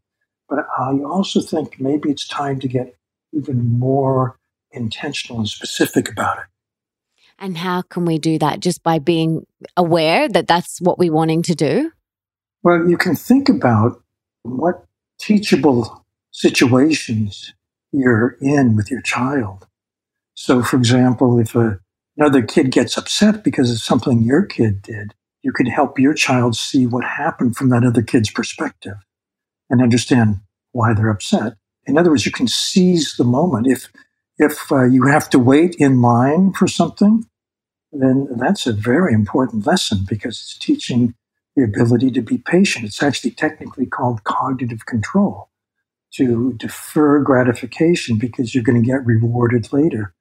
[0.50, 2.96] But I also think maybe it's time to get
[3.34, 4.38] even more
[4.72, 6.46] intentional and specific about it.
[7.40, 8.62] And how can we do that?
[8.62, 11.92] Just by being aware that that's what we're wanting to do?
[12.64, 14.02] Well, you can think about
[14.44, 14.86] what
[15.20, 17.54] teachable situations
[17.92, 19.67] you're in with your child
[20.40, 21.80] so, for example, if a
[22.16, 26.56] another kid gets upset because of something your kid did, you can help your child
[26.56, 28.98] see what happened from that other kid's perspective
[29.68, 30.38] and understand
[30.74, 31.54] why they're upset.
[31.88, 33.66] In other words, you can seize the moment.
[33.66, 33.92] If
[34.38, 37.26] if uh, you have to wait in line for something,
[37.92, 41.16] then that's a very important lesson because it's teaching
[41.56, 42.86] the ability to be patient.
[42.86, 45.50] It's actually technically called cognitive control
[46.14, 50.14] to defer gratification because you're going to get rewarded later.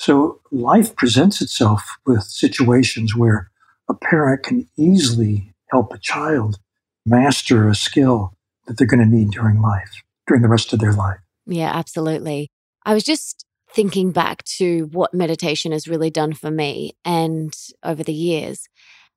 [0.00, 3.50] So life presents itself with situations where
[3.86, 6.58] a parent can easily help a child
[7.04, 8.32] master a skill
[8.66, 11.18] that they're going to need during life, during the rest of their life.
[11.44, 12.48] Yeah, absolutely.
[12.86, 18.02] I was just thinking back to what meditation has really done for me and over
[18.02, 18.68] the years.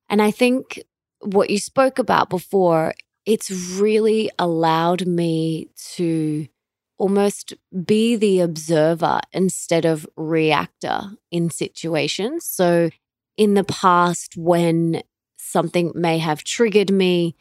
[0.10, 0.84] And I think
[1.22, 2.94] what you spoke about before,
[3.26, 6.46] it's really allowed me to
[6.98, 7.54] almost
[7.86, 12.46] be the observer instead of reactor in situations.
[12.46, 12.90] So,
[13.36, 15.02] in the past, when
[15.38, 17.36] something may have triggered me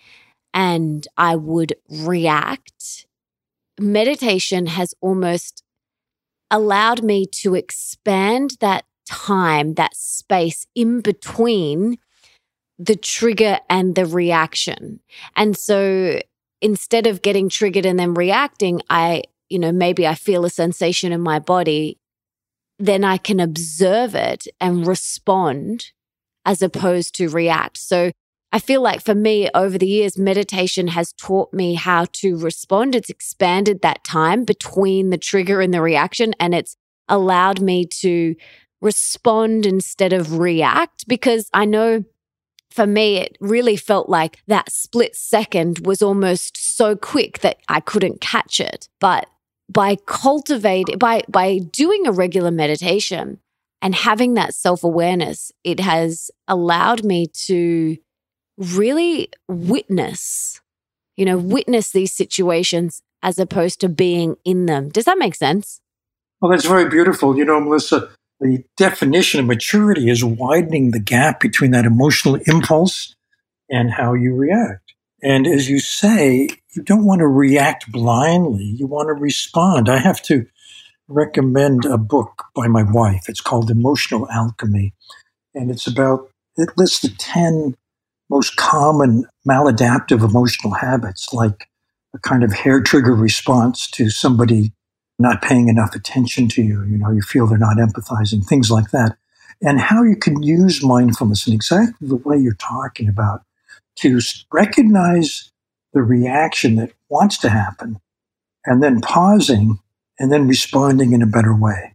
[0.55, 3.07] and I would react,
[3.79, 5.63] meditation has almost
[6.51, 11.99] allowed me to expand that time, that space in between
[12.79, 15.01] the trigger and the reaction.
[15.37, 16.21] And so
[16.61, 21.13] instead of getting triggered and then reacting, I, you know, maybe I feel a sensation
[21.13, 21.99] in my body,
[22.79, 25.93] then I can observe it and respond
[26.45, 27.77] as opposed to react.
[27.79, 28.11] So
[28.51, 32.95] I feel like for me over the years, meditation has taught me how to respond.
[32.95, 36.77] It's expanded that time between the trigger and the reaction, and it's
[37.09, 38.35] allowed me to
[38.81, 42.05] respond instead of react because I know
[42.73, 47.81] for me, it really felt like that split second was almost so quick that I
[47.81, 48.89] couldn't catch it.
[48.99, 49.27] But
[49.73, 53.39] by cultivating, by, by doing a regular meditation
[53.81, 57.97] and having that self awareness, it has allowed me to
[58.59, 60.61] really witness,
[61.17, 64.89] you know, witness these situations as opposed to being in them.
[64.89, 65.81] Does that make sense?
[66.41, 67.37] Well, that's very beautiful.
[67.37, 73.15] You know, Melissa, the definition of maturity is widening the gap between that emotional impulse
[73.71, 74.95] and how you react.
[75.23, 78.65] And as you say, you don't want to react blindly.
[78.65, 79.89] You want to respond.
[79.89, 80.47] I have to
[81.09, 83.29] recommend a book by my wife.
[83.29, 84.95] It's called Emotional Alchemy.
[85.55, 87.77] And it's about, it lists the 10
[88.31, 91.69] most common maladaptive emotional habits, like
[92.15, 94.73] a kind of hair trigger response to somebody
[95.19, 96.83] not paying enough attention to you.
[96.85, 99.17] You know, you feel they're not empathizing, things like that.
[99.61, 103.43] And how you can use mindfulness in exactly the way you're talking about
[103.97, 104.21] to
[104.53, 105.51] recognize
[105.93, 108.01] the reaction that wants to happen
[108.65, 109.79] and then pausing
[110.19, 111.95] and then responding in a better way,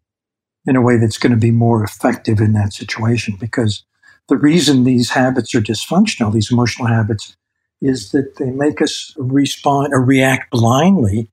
[0.65, 3.83] in a way that's going to be more effective in that situation because
[4.27, 7.37] the reason these habits are dysfunctional, these emotional habits,
[7.81, 11.29] is that they make us respond or react blindly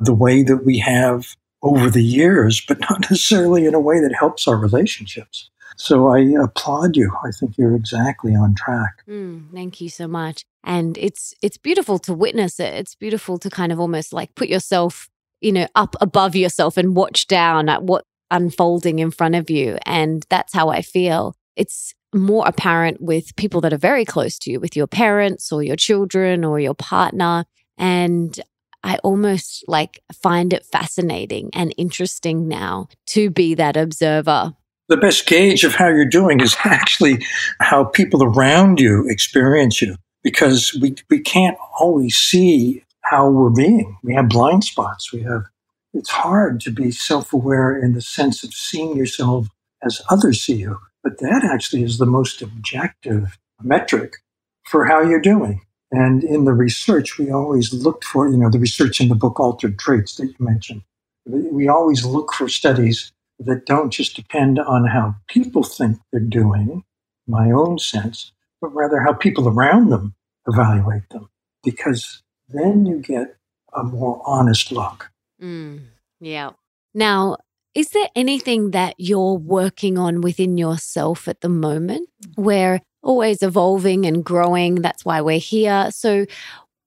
[0.00, 4.14] the way that we have over the years, but not necessarily in a way that
[4.18, 5.50] helps our relationships.
[5.78, 7.12] So I applaud you.
[7.24, 9.04] I think you're exactly on track.
[9.08, 10.44] Mm, thank you so much.
[10.64, 12.74] And it's it's beautiful to witness it.
[12.74, 15.08] It's beautiful to kind of almost like put yourself,
[15.40, 19.78] you know, up above yourself and watch down at what unfolding in front of you.
[19.86, 21.36] And that's how I feel.
[21.54, 25.62] It's more apparent with people that are very close to you, with your parents or
[25.62, 27.44] your children or your partner.
[27.76, 28.38] And
[28.82, 34.54] I almost like find it fascinating and interesting now to be that observer.
[34.88, 37.22] The best gauge of how you're doing is actually
[37.60, 43.98] how people around you experience you because we, we can't always see how we're being.
[44.02, 45.12] We have blind spots.
[45.12, 45.44] We have,
[45.92, 49.48] it's hard to be self aware in the sense of seeing yourself
[49.82, 50.78] as others see you.
[51.04, 54.16] But that actually is the most objective metric
[54.64, 55.60] for how you're doing.
[55.90, 59.38] And in the research, we always looked for, you know, the research in the book
[59.40, 60.82] Altered Traits that you mentioned.
[61.26, 66.84] We always look for studies that don't just depend on how people think they're doing,
[67.26, 70.14] my own sense, but rather how people around them
[70.46, 71.28] evaluate them.
[71.62, 73.36] Because then you get
[73.74, 75.10] a more honest look.
[75.40, 75.82] Mm,
[76.20, 76.50] yeah.
[76.94, 77.36] Now,
[77.74, 84.04] is there anything that you're working on within yourself at the moment where always evolving
[84.04, 84.76] and growing?
[84.76, 85.90] That's why we're here.
[85.92, 86.26] So,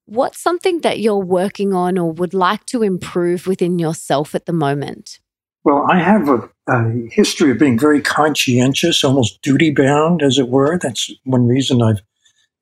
[0.06, 4.54] what's something that you're working on or would like to improve within yourself at the
[4.54, 5.21] moment?
[5.64, 10.50] Well, I have a, a history of being very conscientious, almost duty bound, as it
[10.50, 10.80] were.
[10.80, 12.02] That's one reason I've,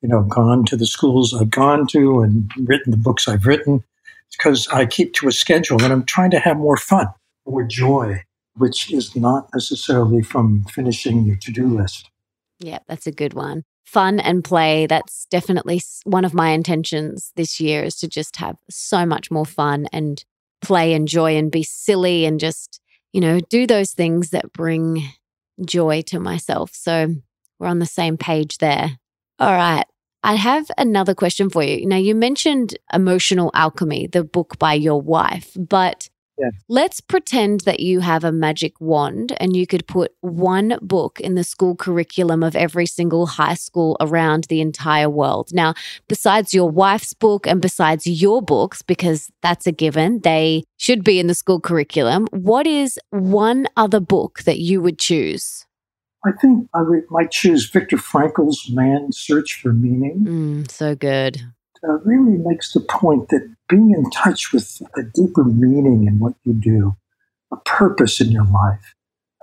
[0.01, 3.83] you know, gone to the schools I've gone to and written the books I've written.
[4.37, 7.07] Because I keep to a schedule and I'm trying to have more fun
[7.49, 8.23] more joy.
[8.55, 12.09] which is not necessarily from finishing your to do list.
[12.59, 13.63] Yeah, that's a good one.
[13.85, 14.85] Fun and play.
[14.85, 19.45] That's definitely one of my intentions this year is to just have so much more
[19.45, 20.23] fun and
[20.61, 22.81] play and joy and be silly and just,
[23.13, 25.03] you know, do those things that bring
[25.65, 26.71] joy to myself.
[26.73, 27.15] So
[27.59, 28.97] we're on the same page there.
[29.39, 29.85] All right.
[30.21, 31.85] I have another question for you.
[31.85, 36.09] Now, you mentioned Emotional Alchemy, the book by your wife, but
[36.67, 41.35] let's pretend that you have a magic wand and you could put one book in
[41.35, 45.49] the school curriculum of every single high school around the entire world.
[45.53, 45.73] Now,
[46.07, 51.19] besides your wife's book and besides your books, because that's a given, they should be
[51.19, 55.65] in the school curriculum, what is one other book that you would choose?
[56.25, 60.25] I think I might choose Viktor Frankl's Man's Search for Meaning.
[60.27, 61.41] Mm, so good.
[61.81, 66.33] It really makes the point that being in touch with a deeper meaning in what
[66.43, 66.95] you do,
[67.51, 68.95] a purpose in your life,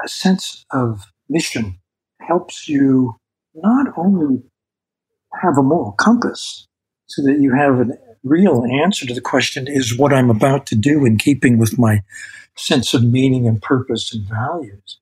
[0.05, 1.79] a sense of mission
[2.21, 3.17] helps you
[3.55, 4.43] not only
[5.43, 6.67] have a moral compass
[7.07, 10.75] so that you have a real answer to the question is what I'm about to
[10.75, 12.03] do in keeping with my
[12.57, 14.99] sense of meaning and purpose and values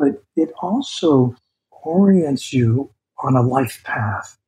[0.00, 1.36] but it also
[1.70, 2.90] orients you
[3.22, 4.38] on a life path.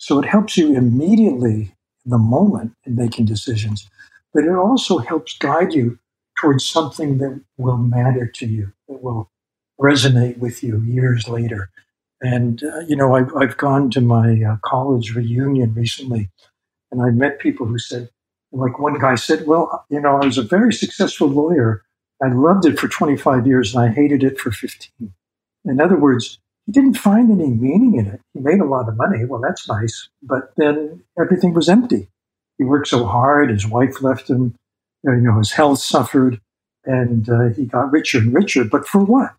[0.00, 1.74] So it helps you immediately
[2.06, 3.86] in the moment in making decisions,
[4.32, 5.98] but it also helps guide you
[6.40, 9.30] towards something that will matter to you, that will
[9.78, 11.68] resonate with you years later.
[12.22, 16.30] And, uh, you know, I've, I've gone to my uh, college reunion recently,
[16.90, 18.08] and I met people who said,
[18.52, 21.82] like one guy said, well, you know, I was a very successful lawyer,
[22.22, 25.12] I loved it for 25 years and I hated it for 15.
[25.66, 26.38] In other words,
[26.70, 28.20] he didn't find any meaning in it.
[28.32, 29.24] He made a lot of money.
[29.24, 30.08] Well, that's nice.
[30.22, 32.08] But then everything was empty.
[32.58, 33.50] He worked so hard.
[33.50, 34.54] His wife left him.
[35.02, 36.40] You know, his health suffered
[36.84, 38.62] and uh, he got richer and richer.
[38.62, 39.34] But for what?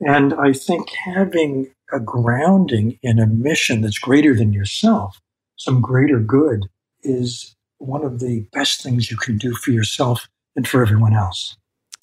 [0.00, 5.20] And I think having a grounding in a mission that's greater than yourself,
[5.56, 6.66] some greater good,
[7.02, 11.56] is one of the best things you can do for yourself and for everyone else.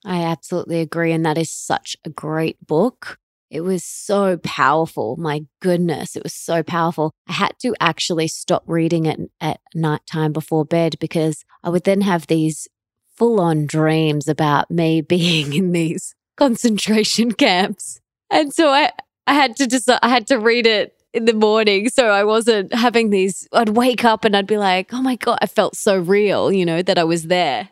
[0.04, 1.14] I absolutely agree.
[1.14, 3.20] And that is such a great book.
[3.50, 5.16] It was so powerful.
[5.18, 7.12] My goodness, it was so powerful.
[7.28, 12.02] I had to actually stop reading it at nighttime before bed because I would then
[12.02, 12.68] have these
[13.16, 18.00] full on dreams about me being in these concentration camps.
[18.30, 18.92] And so I,
[19.26, 21.90] I had to just, I had to read it in the morning.
[21.90, 25.40] So I wasn't having these, I'd wake up and I'd be like, oh my God,
[25.42, 27.70] I felt so real, you know, that I was there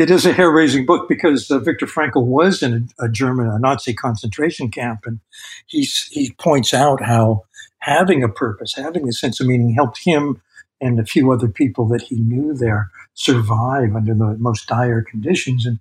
[0.00, 3.48] it is a hair raising book because uh, Viktor Frankl was in a, a, German,
[3.48, 5.00] a Nazi concentration camp.
[5.04, 5.20] And
[5.66, 7.44] he's, he points out how
[7.80, 10.40] having a purpose, having a sense of meaning helped him
[10.80, 15.66] and a few other people that he knew there survive under the most dire conditions.
[15.66, 15.80] And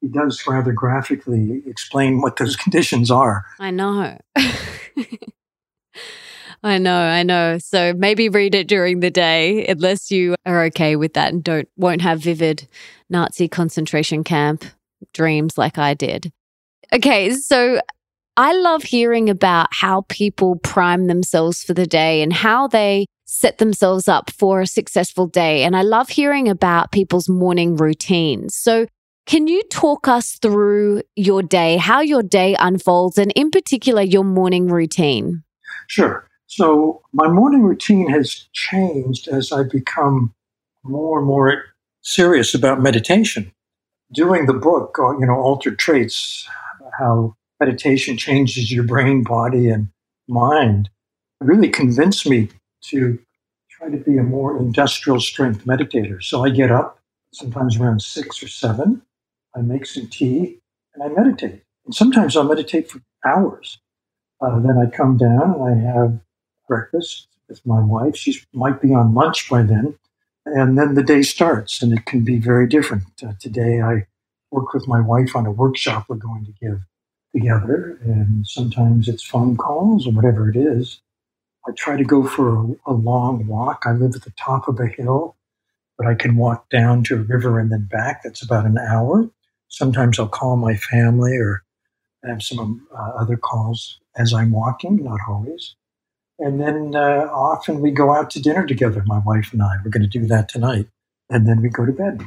[0.00, 3.44] he does rather graphically explain what those conditions are.
[3.60, 4.18] I know.
[6.62, 7.58] I know, I know.
[7.58, 11.68] So maybe read it during the day unless you are okay with that and don't
[11.76, 12.66] won't have vivid
[13.08, 14.64] Nazi concentration camp
[15.12, 16.32] dreams like I did.
[16.92, 17.80] Okay, so
[18.36, 23.58] I love hearing about how people prime themselves for the day and how they set
[23.58, 25.64] themselves up for a successful day.
[25.64, 28.54] And I love hearing about people's morning routines.
[28.54, 28.86] So,
[29.26, 34.24] can you talk us through your day, how your day unfolds, and in particular, your
[34.24, 35.42] morning routine?
[35.88, 36.27] Sure.
[36.48, 40.34] So my morning routine has changed as I become
[40.82, 41.62] more and more
[42.00, 43.52] serious about meditation.
[44.12, 46.48] Doing the book, uh, you know, Altered Traits,
[46.98, 49.88] how meditation changes your brain, body, and
[50.26, 50.88] mind,
[51.40, 52.48] really convinced me
[52.84, 53.18] to
[53.70, 56.22] try to be a more industrial strength meditator.
[56.22, 56.98] So I get up
[57.30, 59.02] sometimes around six or seven,
[59.54, 60.60] I make some tea,
[60.94, 61.62] and I meditate.
[61.84, 63.78] And sometimes I'll meditate for hours.
[64.40, 66.20] Uh, then I come down and I have
[66.68, 68.16] breakfast with my wife.
[68.16, 69.98] She might be on lunch by then.
[70.44, 73.04] And then the day starts, and it can be very different.
[73.22, 74.06] Uh, today, I
[74.50, 76.80] work with my wife on a workshop we're going to give
[77.34, 81.02] together, and sometimes it's phone calls or whatever it is.
[81.66, 83.82] I try to go for a, a long walk.
[83.84, 85.36] I live at the top of a hill,
[85.98, 88.22] but I can walk down to a river and then back.
[88.22, 89.28] That's about an hour.
[89.68, 91.62] Sometimes I'll call my family or
[92.24, 95.74] have some uh, other calls as I'm walking, not always.
[96.38, 99.76] And then uh, often we go out to dinner together, my wife and I.
[99.84, 100.86] We're going to do that tonight.
[101.30, 102.22] And then we go to bed.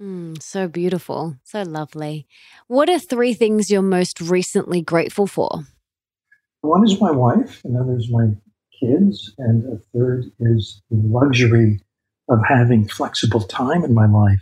[0.00, 1.36] Mm, so beautiful.
[1.42, 2.26] So lovely.
[2.68, 5.64] What are three things you're most recently grateful for?
[6.60, 8.30] One is my wife, another is my
[8.80, 11.80] kids, and a third is the luxury
[12.28, 14.40] of having flexible time in my life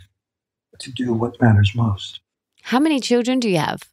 [0.79, 2.19] to do what matters most.
[2.63, 3.83] How many children do you have?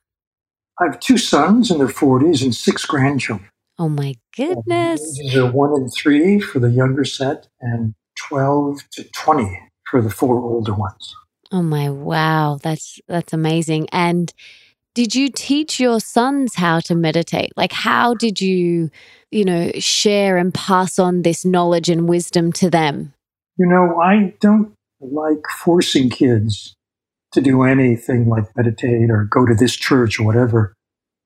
[0.80, 3.48] I have two sons in their 40s and six grandchildren.
[3.78, 5.18] Oh my goodness.
[5.18, 9.60] These are one and three for the younger set and 12 to 20
[9.90, 11.14] for the four older ones.
[11.52, 13.88] Oh my wow, that's that's amazing.
[13.92, 14.32] And
[14.94, 17.52] did you teach your sons how to meditate?
[17.56, 18.90] Like how did you,
[19.30, 23.12] you know, share and pass on this knowledge and wisdom to them?
[23.56, 26.74] You know, I don't like forcing kids
[27.32, 30.74] to do anything like meditate or go to this church or whatever.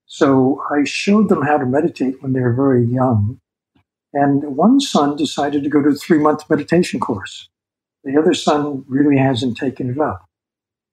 [0.08, 3.40] So I showed them how to meditate when they were very young.
[4.14, 7.48] And one son decided to go to a three month meditation course.
[8.04, 10.24] The other son really hasn't taken it up.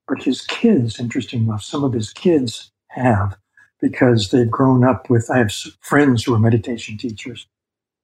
[0.08, 3.38] But his kids, interesting enough, some of his kids have
[3.82, 7.48] because they've grown up with, I have friends who are meditation teachers.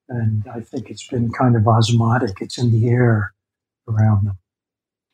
[0.07, 2.37] And I think it's been kind of osmotic.
[2.41, 3.33] It's in the air
[3.87, 4.37] around them.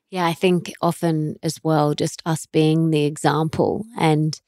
[0.09, 4.39] Yeah, I think often as well, just us being the example and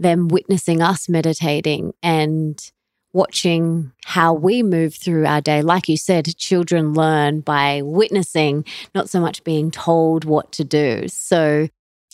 [0.00, 2.70] them witnessing us meditating and
[3.12, 5.62] watching how we move through our day.
[5.62, 11.08] Like you said, children learn by witnessing, not so much being told what to do.
[11.08, 11.68] So,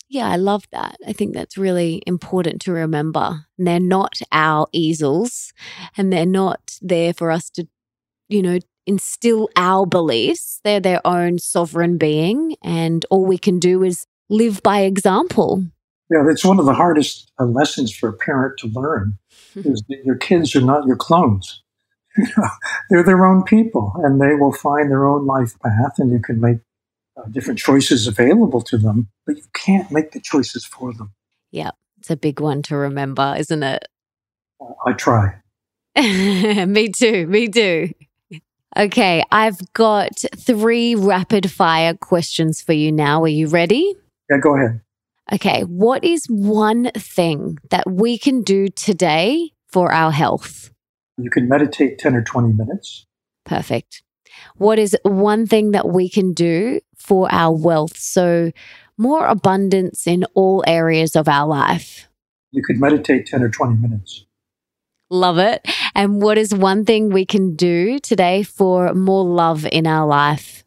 [0.08, 0.96] yeah, I love that.
[1.06, 3.46] I think that's really important to remember.
[3.58, 5.52] And they're not our easels
[5.96, 7.68] and they're not there for us to,
[8.28, 10.60] you know, instill our beliefs.
[10.64, 12.56] They're their own sovereign being.
[12.62, 15.66] And all we can do is live by example.
[16.10, 19.18] Yeah, it's one of the hardest uh, lessons for a parent to learn
[19.56, 21.62] is that your kids are not your clones.
[22.90, 26.40] they're their own people and they will find their own life path and you can
[26.40, 26.58] make
[27.16, 31.12] uh, different choices available to them, but you can't make the choices for them.
[31.50, 33.86] Yeah, it's a big one to remember, isn't it?
[34.60, 35.36] Uh, I try.
[35.96, 37.26] me too.
[37.26, 37.90] Me too.
[38.76, 43.22] Okay, I've got three rapid fire questions for you now.
[43.22, 43.94] Are you ready?
[44.28, 44.82] Yeah, go ahead.
[45.32, 50.70] Okay, what is one thing that we can do today for our health?
[51.18, 53.06] You can meditate 10 or 20 minutes.
[53.44, 54.02] Perfect.
[54.56, 57.96] What is one thing that we can do for our wealth?
[57.96, 58.52] So,
[58.98, 62.08] more abundance in all areas of our life.
[62.52, 64.26] You could meditate 10 or 20 minutes.
[65.10, 65.66] Love it.
[65.94, 70.64] And what is one thing we can do today for more love in our life?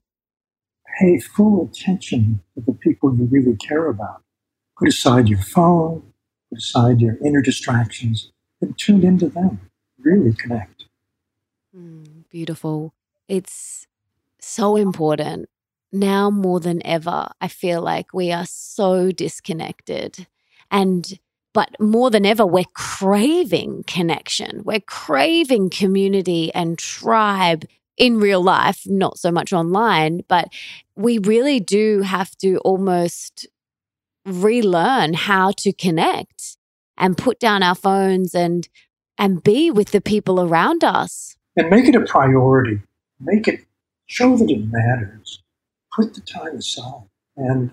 [1.00, 4.22] Pay full attention to the people you really care about.
[4.80, 6.14] Put aside your phone,
[6.50, 9.60] put aside your inner distractions, and tune into them.
[10.00, 10.86] Really connect.
[11.76, 12.94] Mm, beautiful.
[13.28, 13.88] It's
[14.40, 15.50] so important.
[15.92, 20.28] Now more than ever, I feel like we are so disconnected.
[20.72, 21.20] And
[21.52, 24.62] but more than ever, we're craving connection.
[24.64, 27.66] We're craving community and tribe
[27.98, 30.48] in real life, not so much online, but
[30.96, 33.48] we really do have to almost
[34.26, 36.58] relearn how to connect
[36.98, 38.68] and put down our phones and
[39.18, 41.36] and be with the people around us.
[41.58, 42.82] And make it a priority.
[43.20, 43.66] Make it
[44.06, 45.44] show that it matters.
[45.94, 47.10] Put the time aside.
[47.36, 47.72] And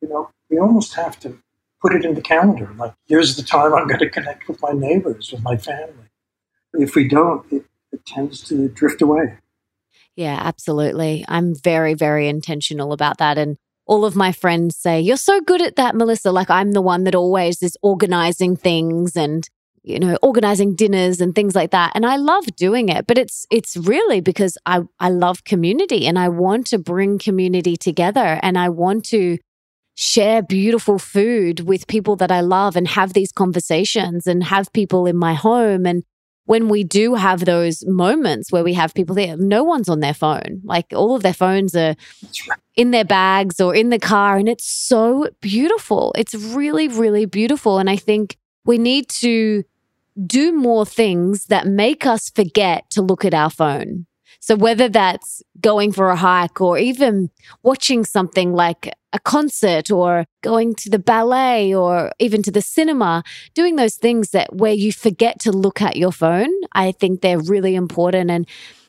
[0.00, 1.38] you know we almost have to
[1.82, 2.72] put it in the calendar.
[2.76, 6.10] Like here's the time i'm going to connect with my neighbors with my family.
[6.74, 9.38] If we don't it, it tends to drift away.
[10.14, 11.24] Yeah absolutely.
[11.28, 13.38] I'm very very intentional about that.
[13.38, 13.56] And
[13.86, 16.32] all of my friends say, You're so good at that, Melissa.
[16.32, 19.48] Like I'm the one that always is organizing things and,
[19.82, 21.92] you know, organizing dinners and things like that.
[21.94, 26.18] And I love doing it, but it's it's really because I, I love community and
[26.18, 29.38] I want to bring community together and I want to
[29.94, 35.06] share beautiful food with people that I love and have these conversations and have people
[35.06, 36.04] in my home and
[36.46, 40.14] when we do have those moments where we have people there, no one's on their
[40.14, 40.62] phone.
[40.64, 41.96] Like all of their phones are
[42.76, 44.36] in their bags or in the car.
[44.36, 46.14] And it's so beautiful.
[46.16, 47.78] It's really, really beautiful.
[47.78, 49.64] And I think we need to
[50.24, 54.06] do more things that make us forget to look at our phone.
[54.40, 57.30] So whether that's going for a hike or even
[57.62, 63.22] watching something like a concert or going to the ballet or even to the cinema,
[63.54, 67.40] doing those things that where you forget to look at your phone, I think they're
[67.40, 68.46] really important and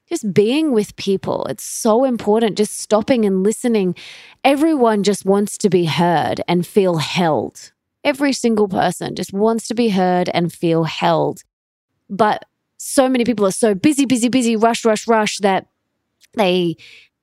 [0.08, 1.46] just being with people.
[1.46, 3.96] It's so important just stopping and listening.
[4.44, 7.72] Everyone just wants to be heard and feel held.
[8.04, 11.44] Every single person just wants to be heard and feel held.
[12.10, 12.46] But
[12.78, 15.68] so many people are so busy, busy, busy, rush, rush, rush that
[16.36, 16.78] they,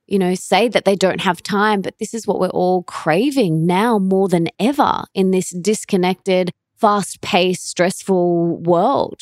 [0.05, 1.81] you know, say that they don't have time.
[1.81, 7.21] But this is what we're all craving now more than ever in this disconnected, fast
[7.21, 9.21] paced, stressful world.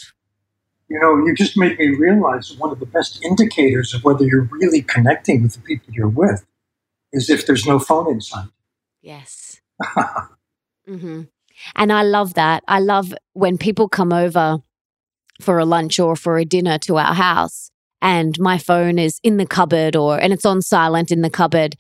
[0.90, 4.50] You know, you just made me realize one of the best indicators of whether you're
[4.52, 6.46] really connecting with the people you're with
[7.12, 8.50] is if there's no phone in sight.
[9.02, 9.62] Yes.
[10.88, 11.22] mm-hmm.
[11.76, 12.64] And I love that.
[12.68, 14.62] I love when people come over
[15.42, 17.72] for a lunch or for a dinner to our house
[18.02, 21.76] and my phone is in the cupboard or and it's on silent in the cupboard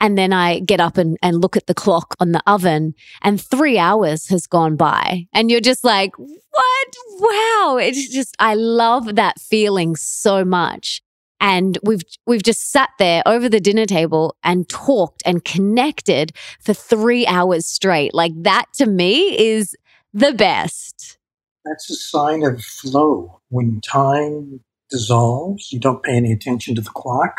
[0.00, 3.40] and then I get up and, and look at the clock on the oven and
[3.40, 5.26] three hours has gone by.
[5.32, 6.96] And you're just like, what?
[7.18, 7.76] Wow.
[7.80, 11.02] It's just, I love that feeling so much.
[11.38, 16.74] And we've, we've just sat there over the dinner table and talked and connected for
[16.74, 18.14] three hours straight.
[18.14, 19.74] Like that to me is
[20.12, 21.18] the best.
[21.64, 23.40] That's a sign of flow.
[23.48, 27.34] When time dissolves, you don't pay any attention to the clock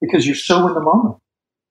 [0.00, 1.16] because you're so in the moment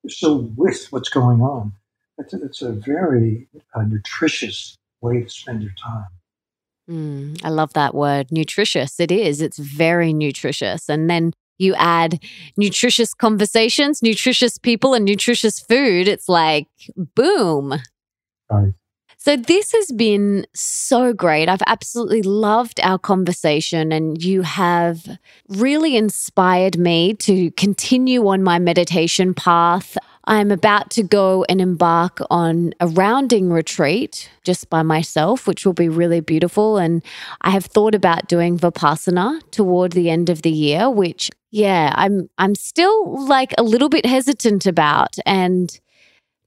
[0.04, 1.74] You're so with what's going on.
[2.18, 6.08] It's a, it's a very uh, nutritious way to spend your time.
[6.90, 9.00] Mm, I love that word, nutritious.
[9.00, 9.42] It is.
[9.42, 10.88] It's very nutritious.
[10.88, 12.24] And then you add
[12.58, 16.08] nutritious conversations, nutritious people, and nutritious food.
[16.08, 17.76] It's like boom.
[18.52, 18.74] Right.
[19.26, 21.50] So, this has been so great.
[21.50, 25.18] I've absolutely loved our conversation, and you have
[25.50, 29.98] really inspired me to continue on my meditation path.
[30.26, 35.74] I'm about to go and embark on a rounding retreat just by myself, which will
[35.74, 36.78] be really beautiful.
[36.78, 37.04] And
[37.42, 42.30] I have thought about doing Vipassana toward the end of the year, which, yeah, I'm
[42.38, 45.16] I'm still like a little bit hesitant about.
[45.26, 45.80] And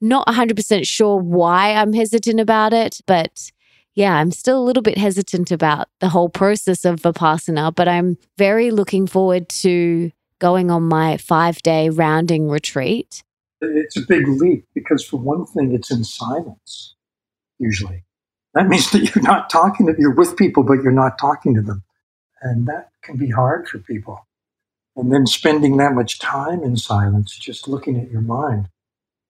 [0.01, 3.51] not 100% sure why I'm hesitant about it, but
[3.95, 8.17] yeah, I'm still a little bit hesitant about the whole process of Vipassana, but I'm
[8.37, 13.25] very looking forward to going on my five day rounding retreat.
[13.61, 16.95] It's a big leap because, for one thing, it's in silence,
[17.59, 18.05] usually.
[18.55, 21.63] That means that you're not talking to, you're with people, but you're not talking to
[21.63, 21.83] them.
[22.41, 24.27] And that can be hard for people.
[24.95, 28.69] And then spending that much time in silence, just looking at your mind,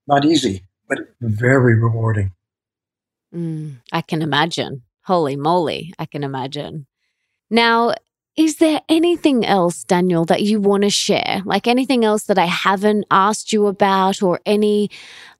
[0.09, 2.32] not easy, but very rewarding.
[3.34, 4.82] Mm, I can imagine.
[5.04, 6.86] Holy moly, I can imagine.
[7.50, 7.94] Now,
[8.36, 11.42] is there anything else, Daniel, that you want to share?
[11.44, 14.90] Like anything else that I haven't asked you about, or any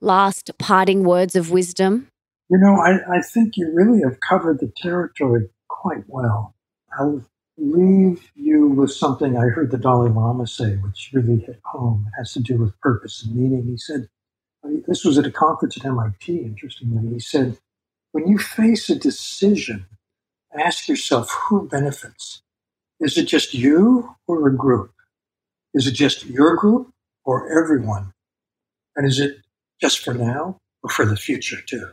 [0.00, 2.08] last parting words of wisdom?
[2.50, 6.54] You know, I, I think you really have covered the territory quite well.
[6.98, 7.24] I'll
[7.56, 12.06] leave you with something I heard the Dalai Lama say, which really hit home.
[12.08, 13.66] It has to do with purpose and meaning.
[13.66, 14.08] He said,
[14.62, 17.14] this was at a conference at MIT, interestingly.
[17.14, 17.59] He said,
[18.12, 19.86] when you face a decision,
[20.59, 22.42] ask yourself who benefits.
[23.00, 24.92] Is it just you or a group?
[25.74, 26.92] Is it just your group
[27.24, 28.12] or everyone?
[28.96, 29.38] And is it
[29.80, 31.90] just for now or for the future too?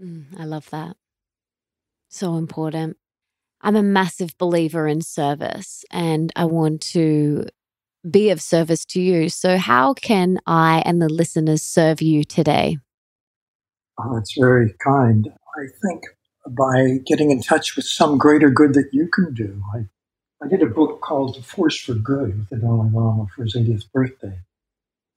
[0.00, 0.96] Mm, I love that.
[2.08, 2.96] So important.
[3.60, 7.46] I'm a massive believer in service and I want to
[8.08, 9.28] be of service to you.
[9.28, 12.78] So, how can I and the listeners serve you today?
[13.98, 15.28] Oh, that's very kind.
[15.56, 16.04] I think
[16.48, 19.62] by getting in touch with some greater good that you can do.
[19.74, 19.86] I,
[20.42, 23.56] I did a book called The Force for Good with the Dalai Lama for his
[23.56, 24.40] 80th birthday.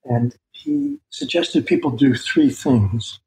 [0.04, 3.20] And he suggested people do three things,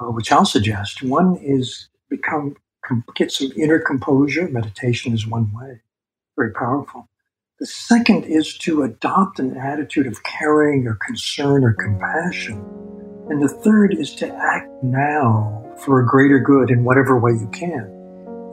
[0.00, 1.02] uh, which I'll suggest.
[1.02, 2.56] One is become
[3.14, 4.48] get some inner composure.
[4.48, 5.82] Meditation is one way,
[6.36, 7.09] very powerful.
[7.60, 12.56] The second is to adopt an attitude of caring or concern or compassion.
[13.28, 17.50] And the third is to act now for a greater good in whatever way you
[17.52, 17.84] can.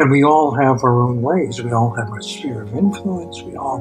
[0.01, 1.63] And we all have our own ways.
[1.63, 3.41] We all have our sphere of influence.
[3.43, 3.79] We all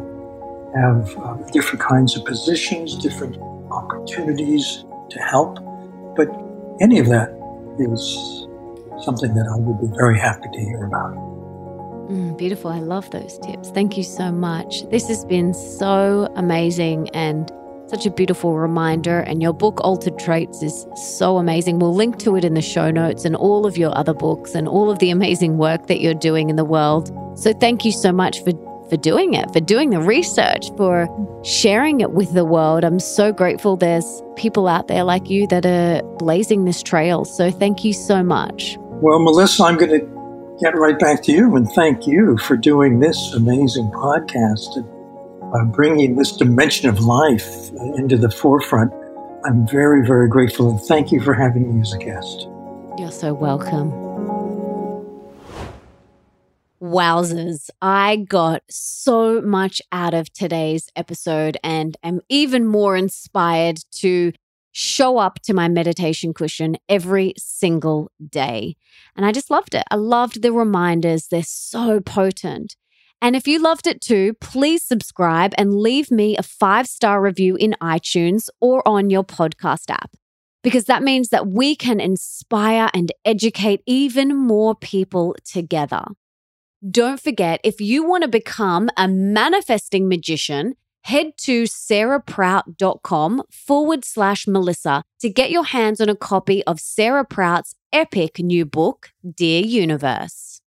[0.77, 3.37] have uh, different kinds of positions, different
[3.73, 5.59] opportunities to help.
[6.15, 6.29] But
[6.81, 7.31] any of that
[7.81, 8.47] is
[9.05, 11.36] something that I would be very happy to hear about.
[12.09, 12.71] Mm, beautiful.
[12.71, 13.71] I love those tips.
[13.71, 14.89] Thank you so much.
[14.91, 17.51] This has been so amazing and
[17.89, 19.21] such a beautiful reminder.
[19.21, 20.87] And your book, Altered Traits, is
[21.19, 21.79] so amazing.
[21.79, 24.69] We'll link to it in the show notes and all of your other books and
[24.69, 27.11] all of the amazing work that you're doing in the world.
[27.37, 28.53] So thank you so much for,
[28.89, 31.09] for doing it, for doing the research, for
[31.45, 32.85] sharing it with the world.
[32.85, 37.25] I'm so grateful there's people out there like you that are blazing this trail.
[37.25, 38.77] So thank you so much.
[38.79, 40.16] Well, Melissa, I'm going to
[40.61, 44.87] get right back to you and thank you for doing this amazing podcast and
[45.55, 48.93] uh, bringing this dimension of life into the forefront.
[49.45, 52.49] I'm very, very grateful and thank you for having me as a guest.
[52.99, 53.93] You're so welcome.
[56.81, 64.33] Wowzers, I got so much out of today's episode and am even more inspired to
[64.79, 68.77] show up to my meditation cushion every single day.
[69.17, 69.85] And I just loved it.
[69.91, 72.77] I loved the reminders, they're so potent.
[73.23, 77.57] And if you loved it too, please subscribe and leave me a five star review
[77.57, 80.11] in iTunes or on your podcast app.
[80.63, 86.05] because that means that we can inspire and educate even more people together.
[86.91, 90.75] Don't forget, if you want to become a manifesting magician,
[91.07, 97.25] head to sarahprout.com forward slash Melissa to get your hands on a copy of Sarah
[97.25, 100.61] Prout's epic new book, Dear Universe.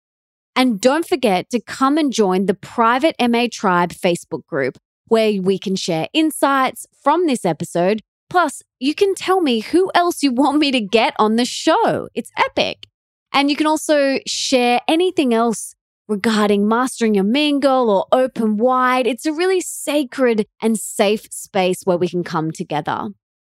[0.56, 4.78] And don't forget to come and join the private MA Tribe Facebook group
[5.08, 8.02] where we can share insights from this episode.
[8.30, 12.10] Plus, you can tell me who else you want me to get on the show.
[12.14, 12.86] It's epic.
[13.34, 15.74] And you can also share anything else
[16.08, 19.08] regarding mastering your girl or open wide.
[19.08, 23.10] It's a really sacred and safe space where we can come together.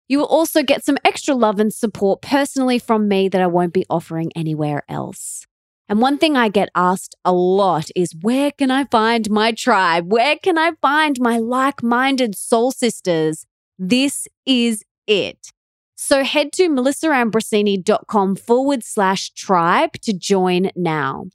[0.08, 3.72] You will also get some extra love and support personally from me that I won't
[3.72, 5.46] be offering anywhere else.
[5.88, 10.10] And one thing I get asked a lot is where can I find my tribe?
[10.10, 13.46] Where can I find my like minded soul sisters?
[13.78, 15.52] This is it.
[15.96, 21.26] So head to melissaambrosini.com forward slash tribe to join now.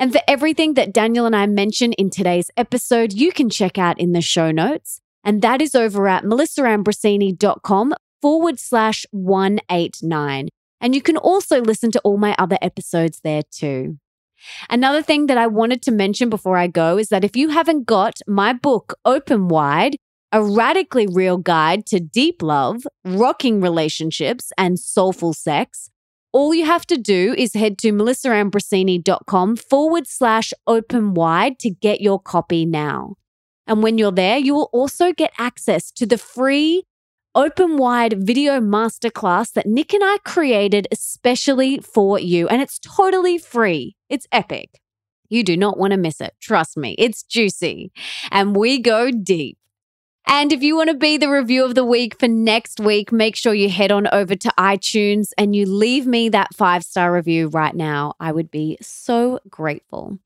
[0.00, 4.00] And for everything that Daniel and I mentioned in today's episode, you can check out
[4.00, 5.02] in the show notes.
[5.22, 7.92] And that is over at melissaambrosini.com
[8.22, 10.48] forward slash 189.
[10.80, 13.98] And you can also listen to all my other episodes there too.
[14.70, 17.84] Another thing that I wanted to mention before I go is that if you haven't
[17.84, 19.96] got my book, Open Wide,
[20.32, 25.89] a radically real guide to deep love, rocking relationships, and soulful sex,
[26.32, 32.00] all you have to do is head to melissaambrosini.com forward slash open wide to get
[32.00, 33.16] your copy now.
[33.66, 36.84] And when you're there, you will also get access to the free
[37.34, 42.48] open wide video masterclass that Nick and I created especially for you.
[42.48, 43.96] And it's totally free.
[44.08, 44.80] It's epic.
[45.28, 46.34] You do not want to miss it.
[46.40, 47.92] Trust me, it's juicy.
[48.32, 49.58] And we go deep.
[50.32, 53.34] And if you want to be the review of the week for next week, make
[53.34, 57.48] sure you head on over to iTunes and you leave me that five star review
[57.48, 58.14] right now.
[58.20, 60.20] I would be so grateful.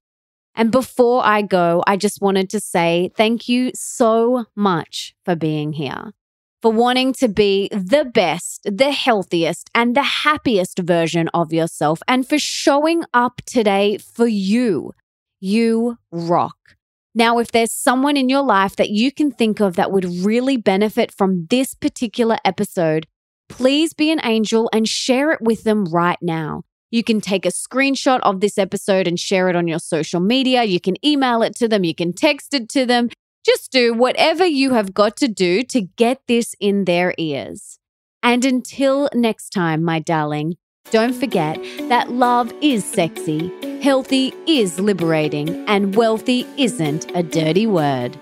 [0.55, 5.73] And before I go, I just wanted to say thank you so much for being
[5.73, 6.13] here,
[6.61, 12.29] for wanting to be the best, the healthiest, and the happiest version of yourself, and
[12.29, 14.93] for showing up today for you.
[15.41, 16.74] You rock.
[17.15, 20.57] Now, if there's someone in your life that you can think of that would really
[20.57, 23.07] benefit from this particular episode,
[23.49, 26.63] please be an angel and share it with them right now.
[26.91, 30.65] You can take a screenshot of this episode and share it on your social media.
[30.65, 31.85] You can email it to them.
[31.85, 33.11] You can text it to them.
[33.45, 37.79] Just do whatever you have got to do to get this in their ears.
[38.23, 40.55] And until next time, my darling,
[40.91, 41.59] don't forget
[41.89, 43.51] that love is sexy,
[43.83, 48.17] healthy is liberating, and wealthy isn't a dirty word.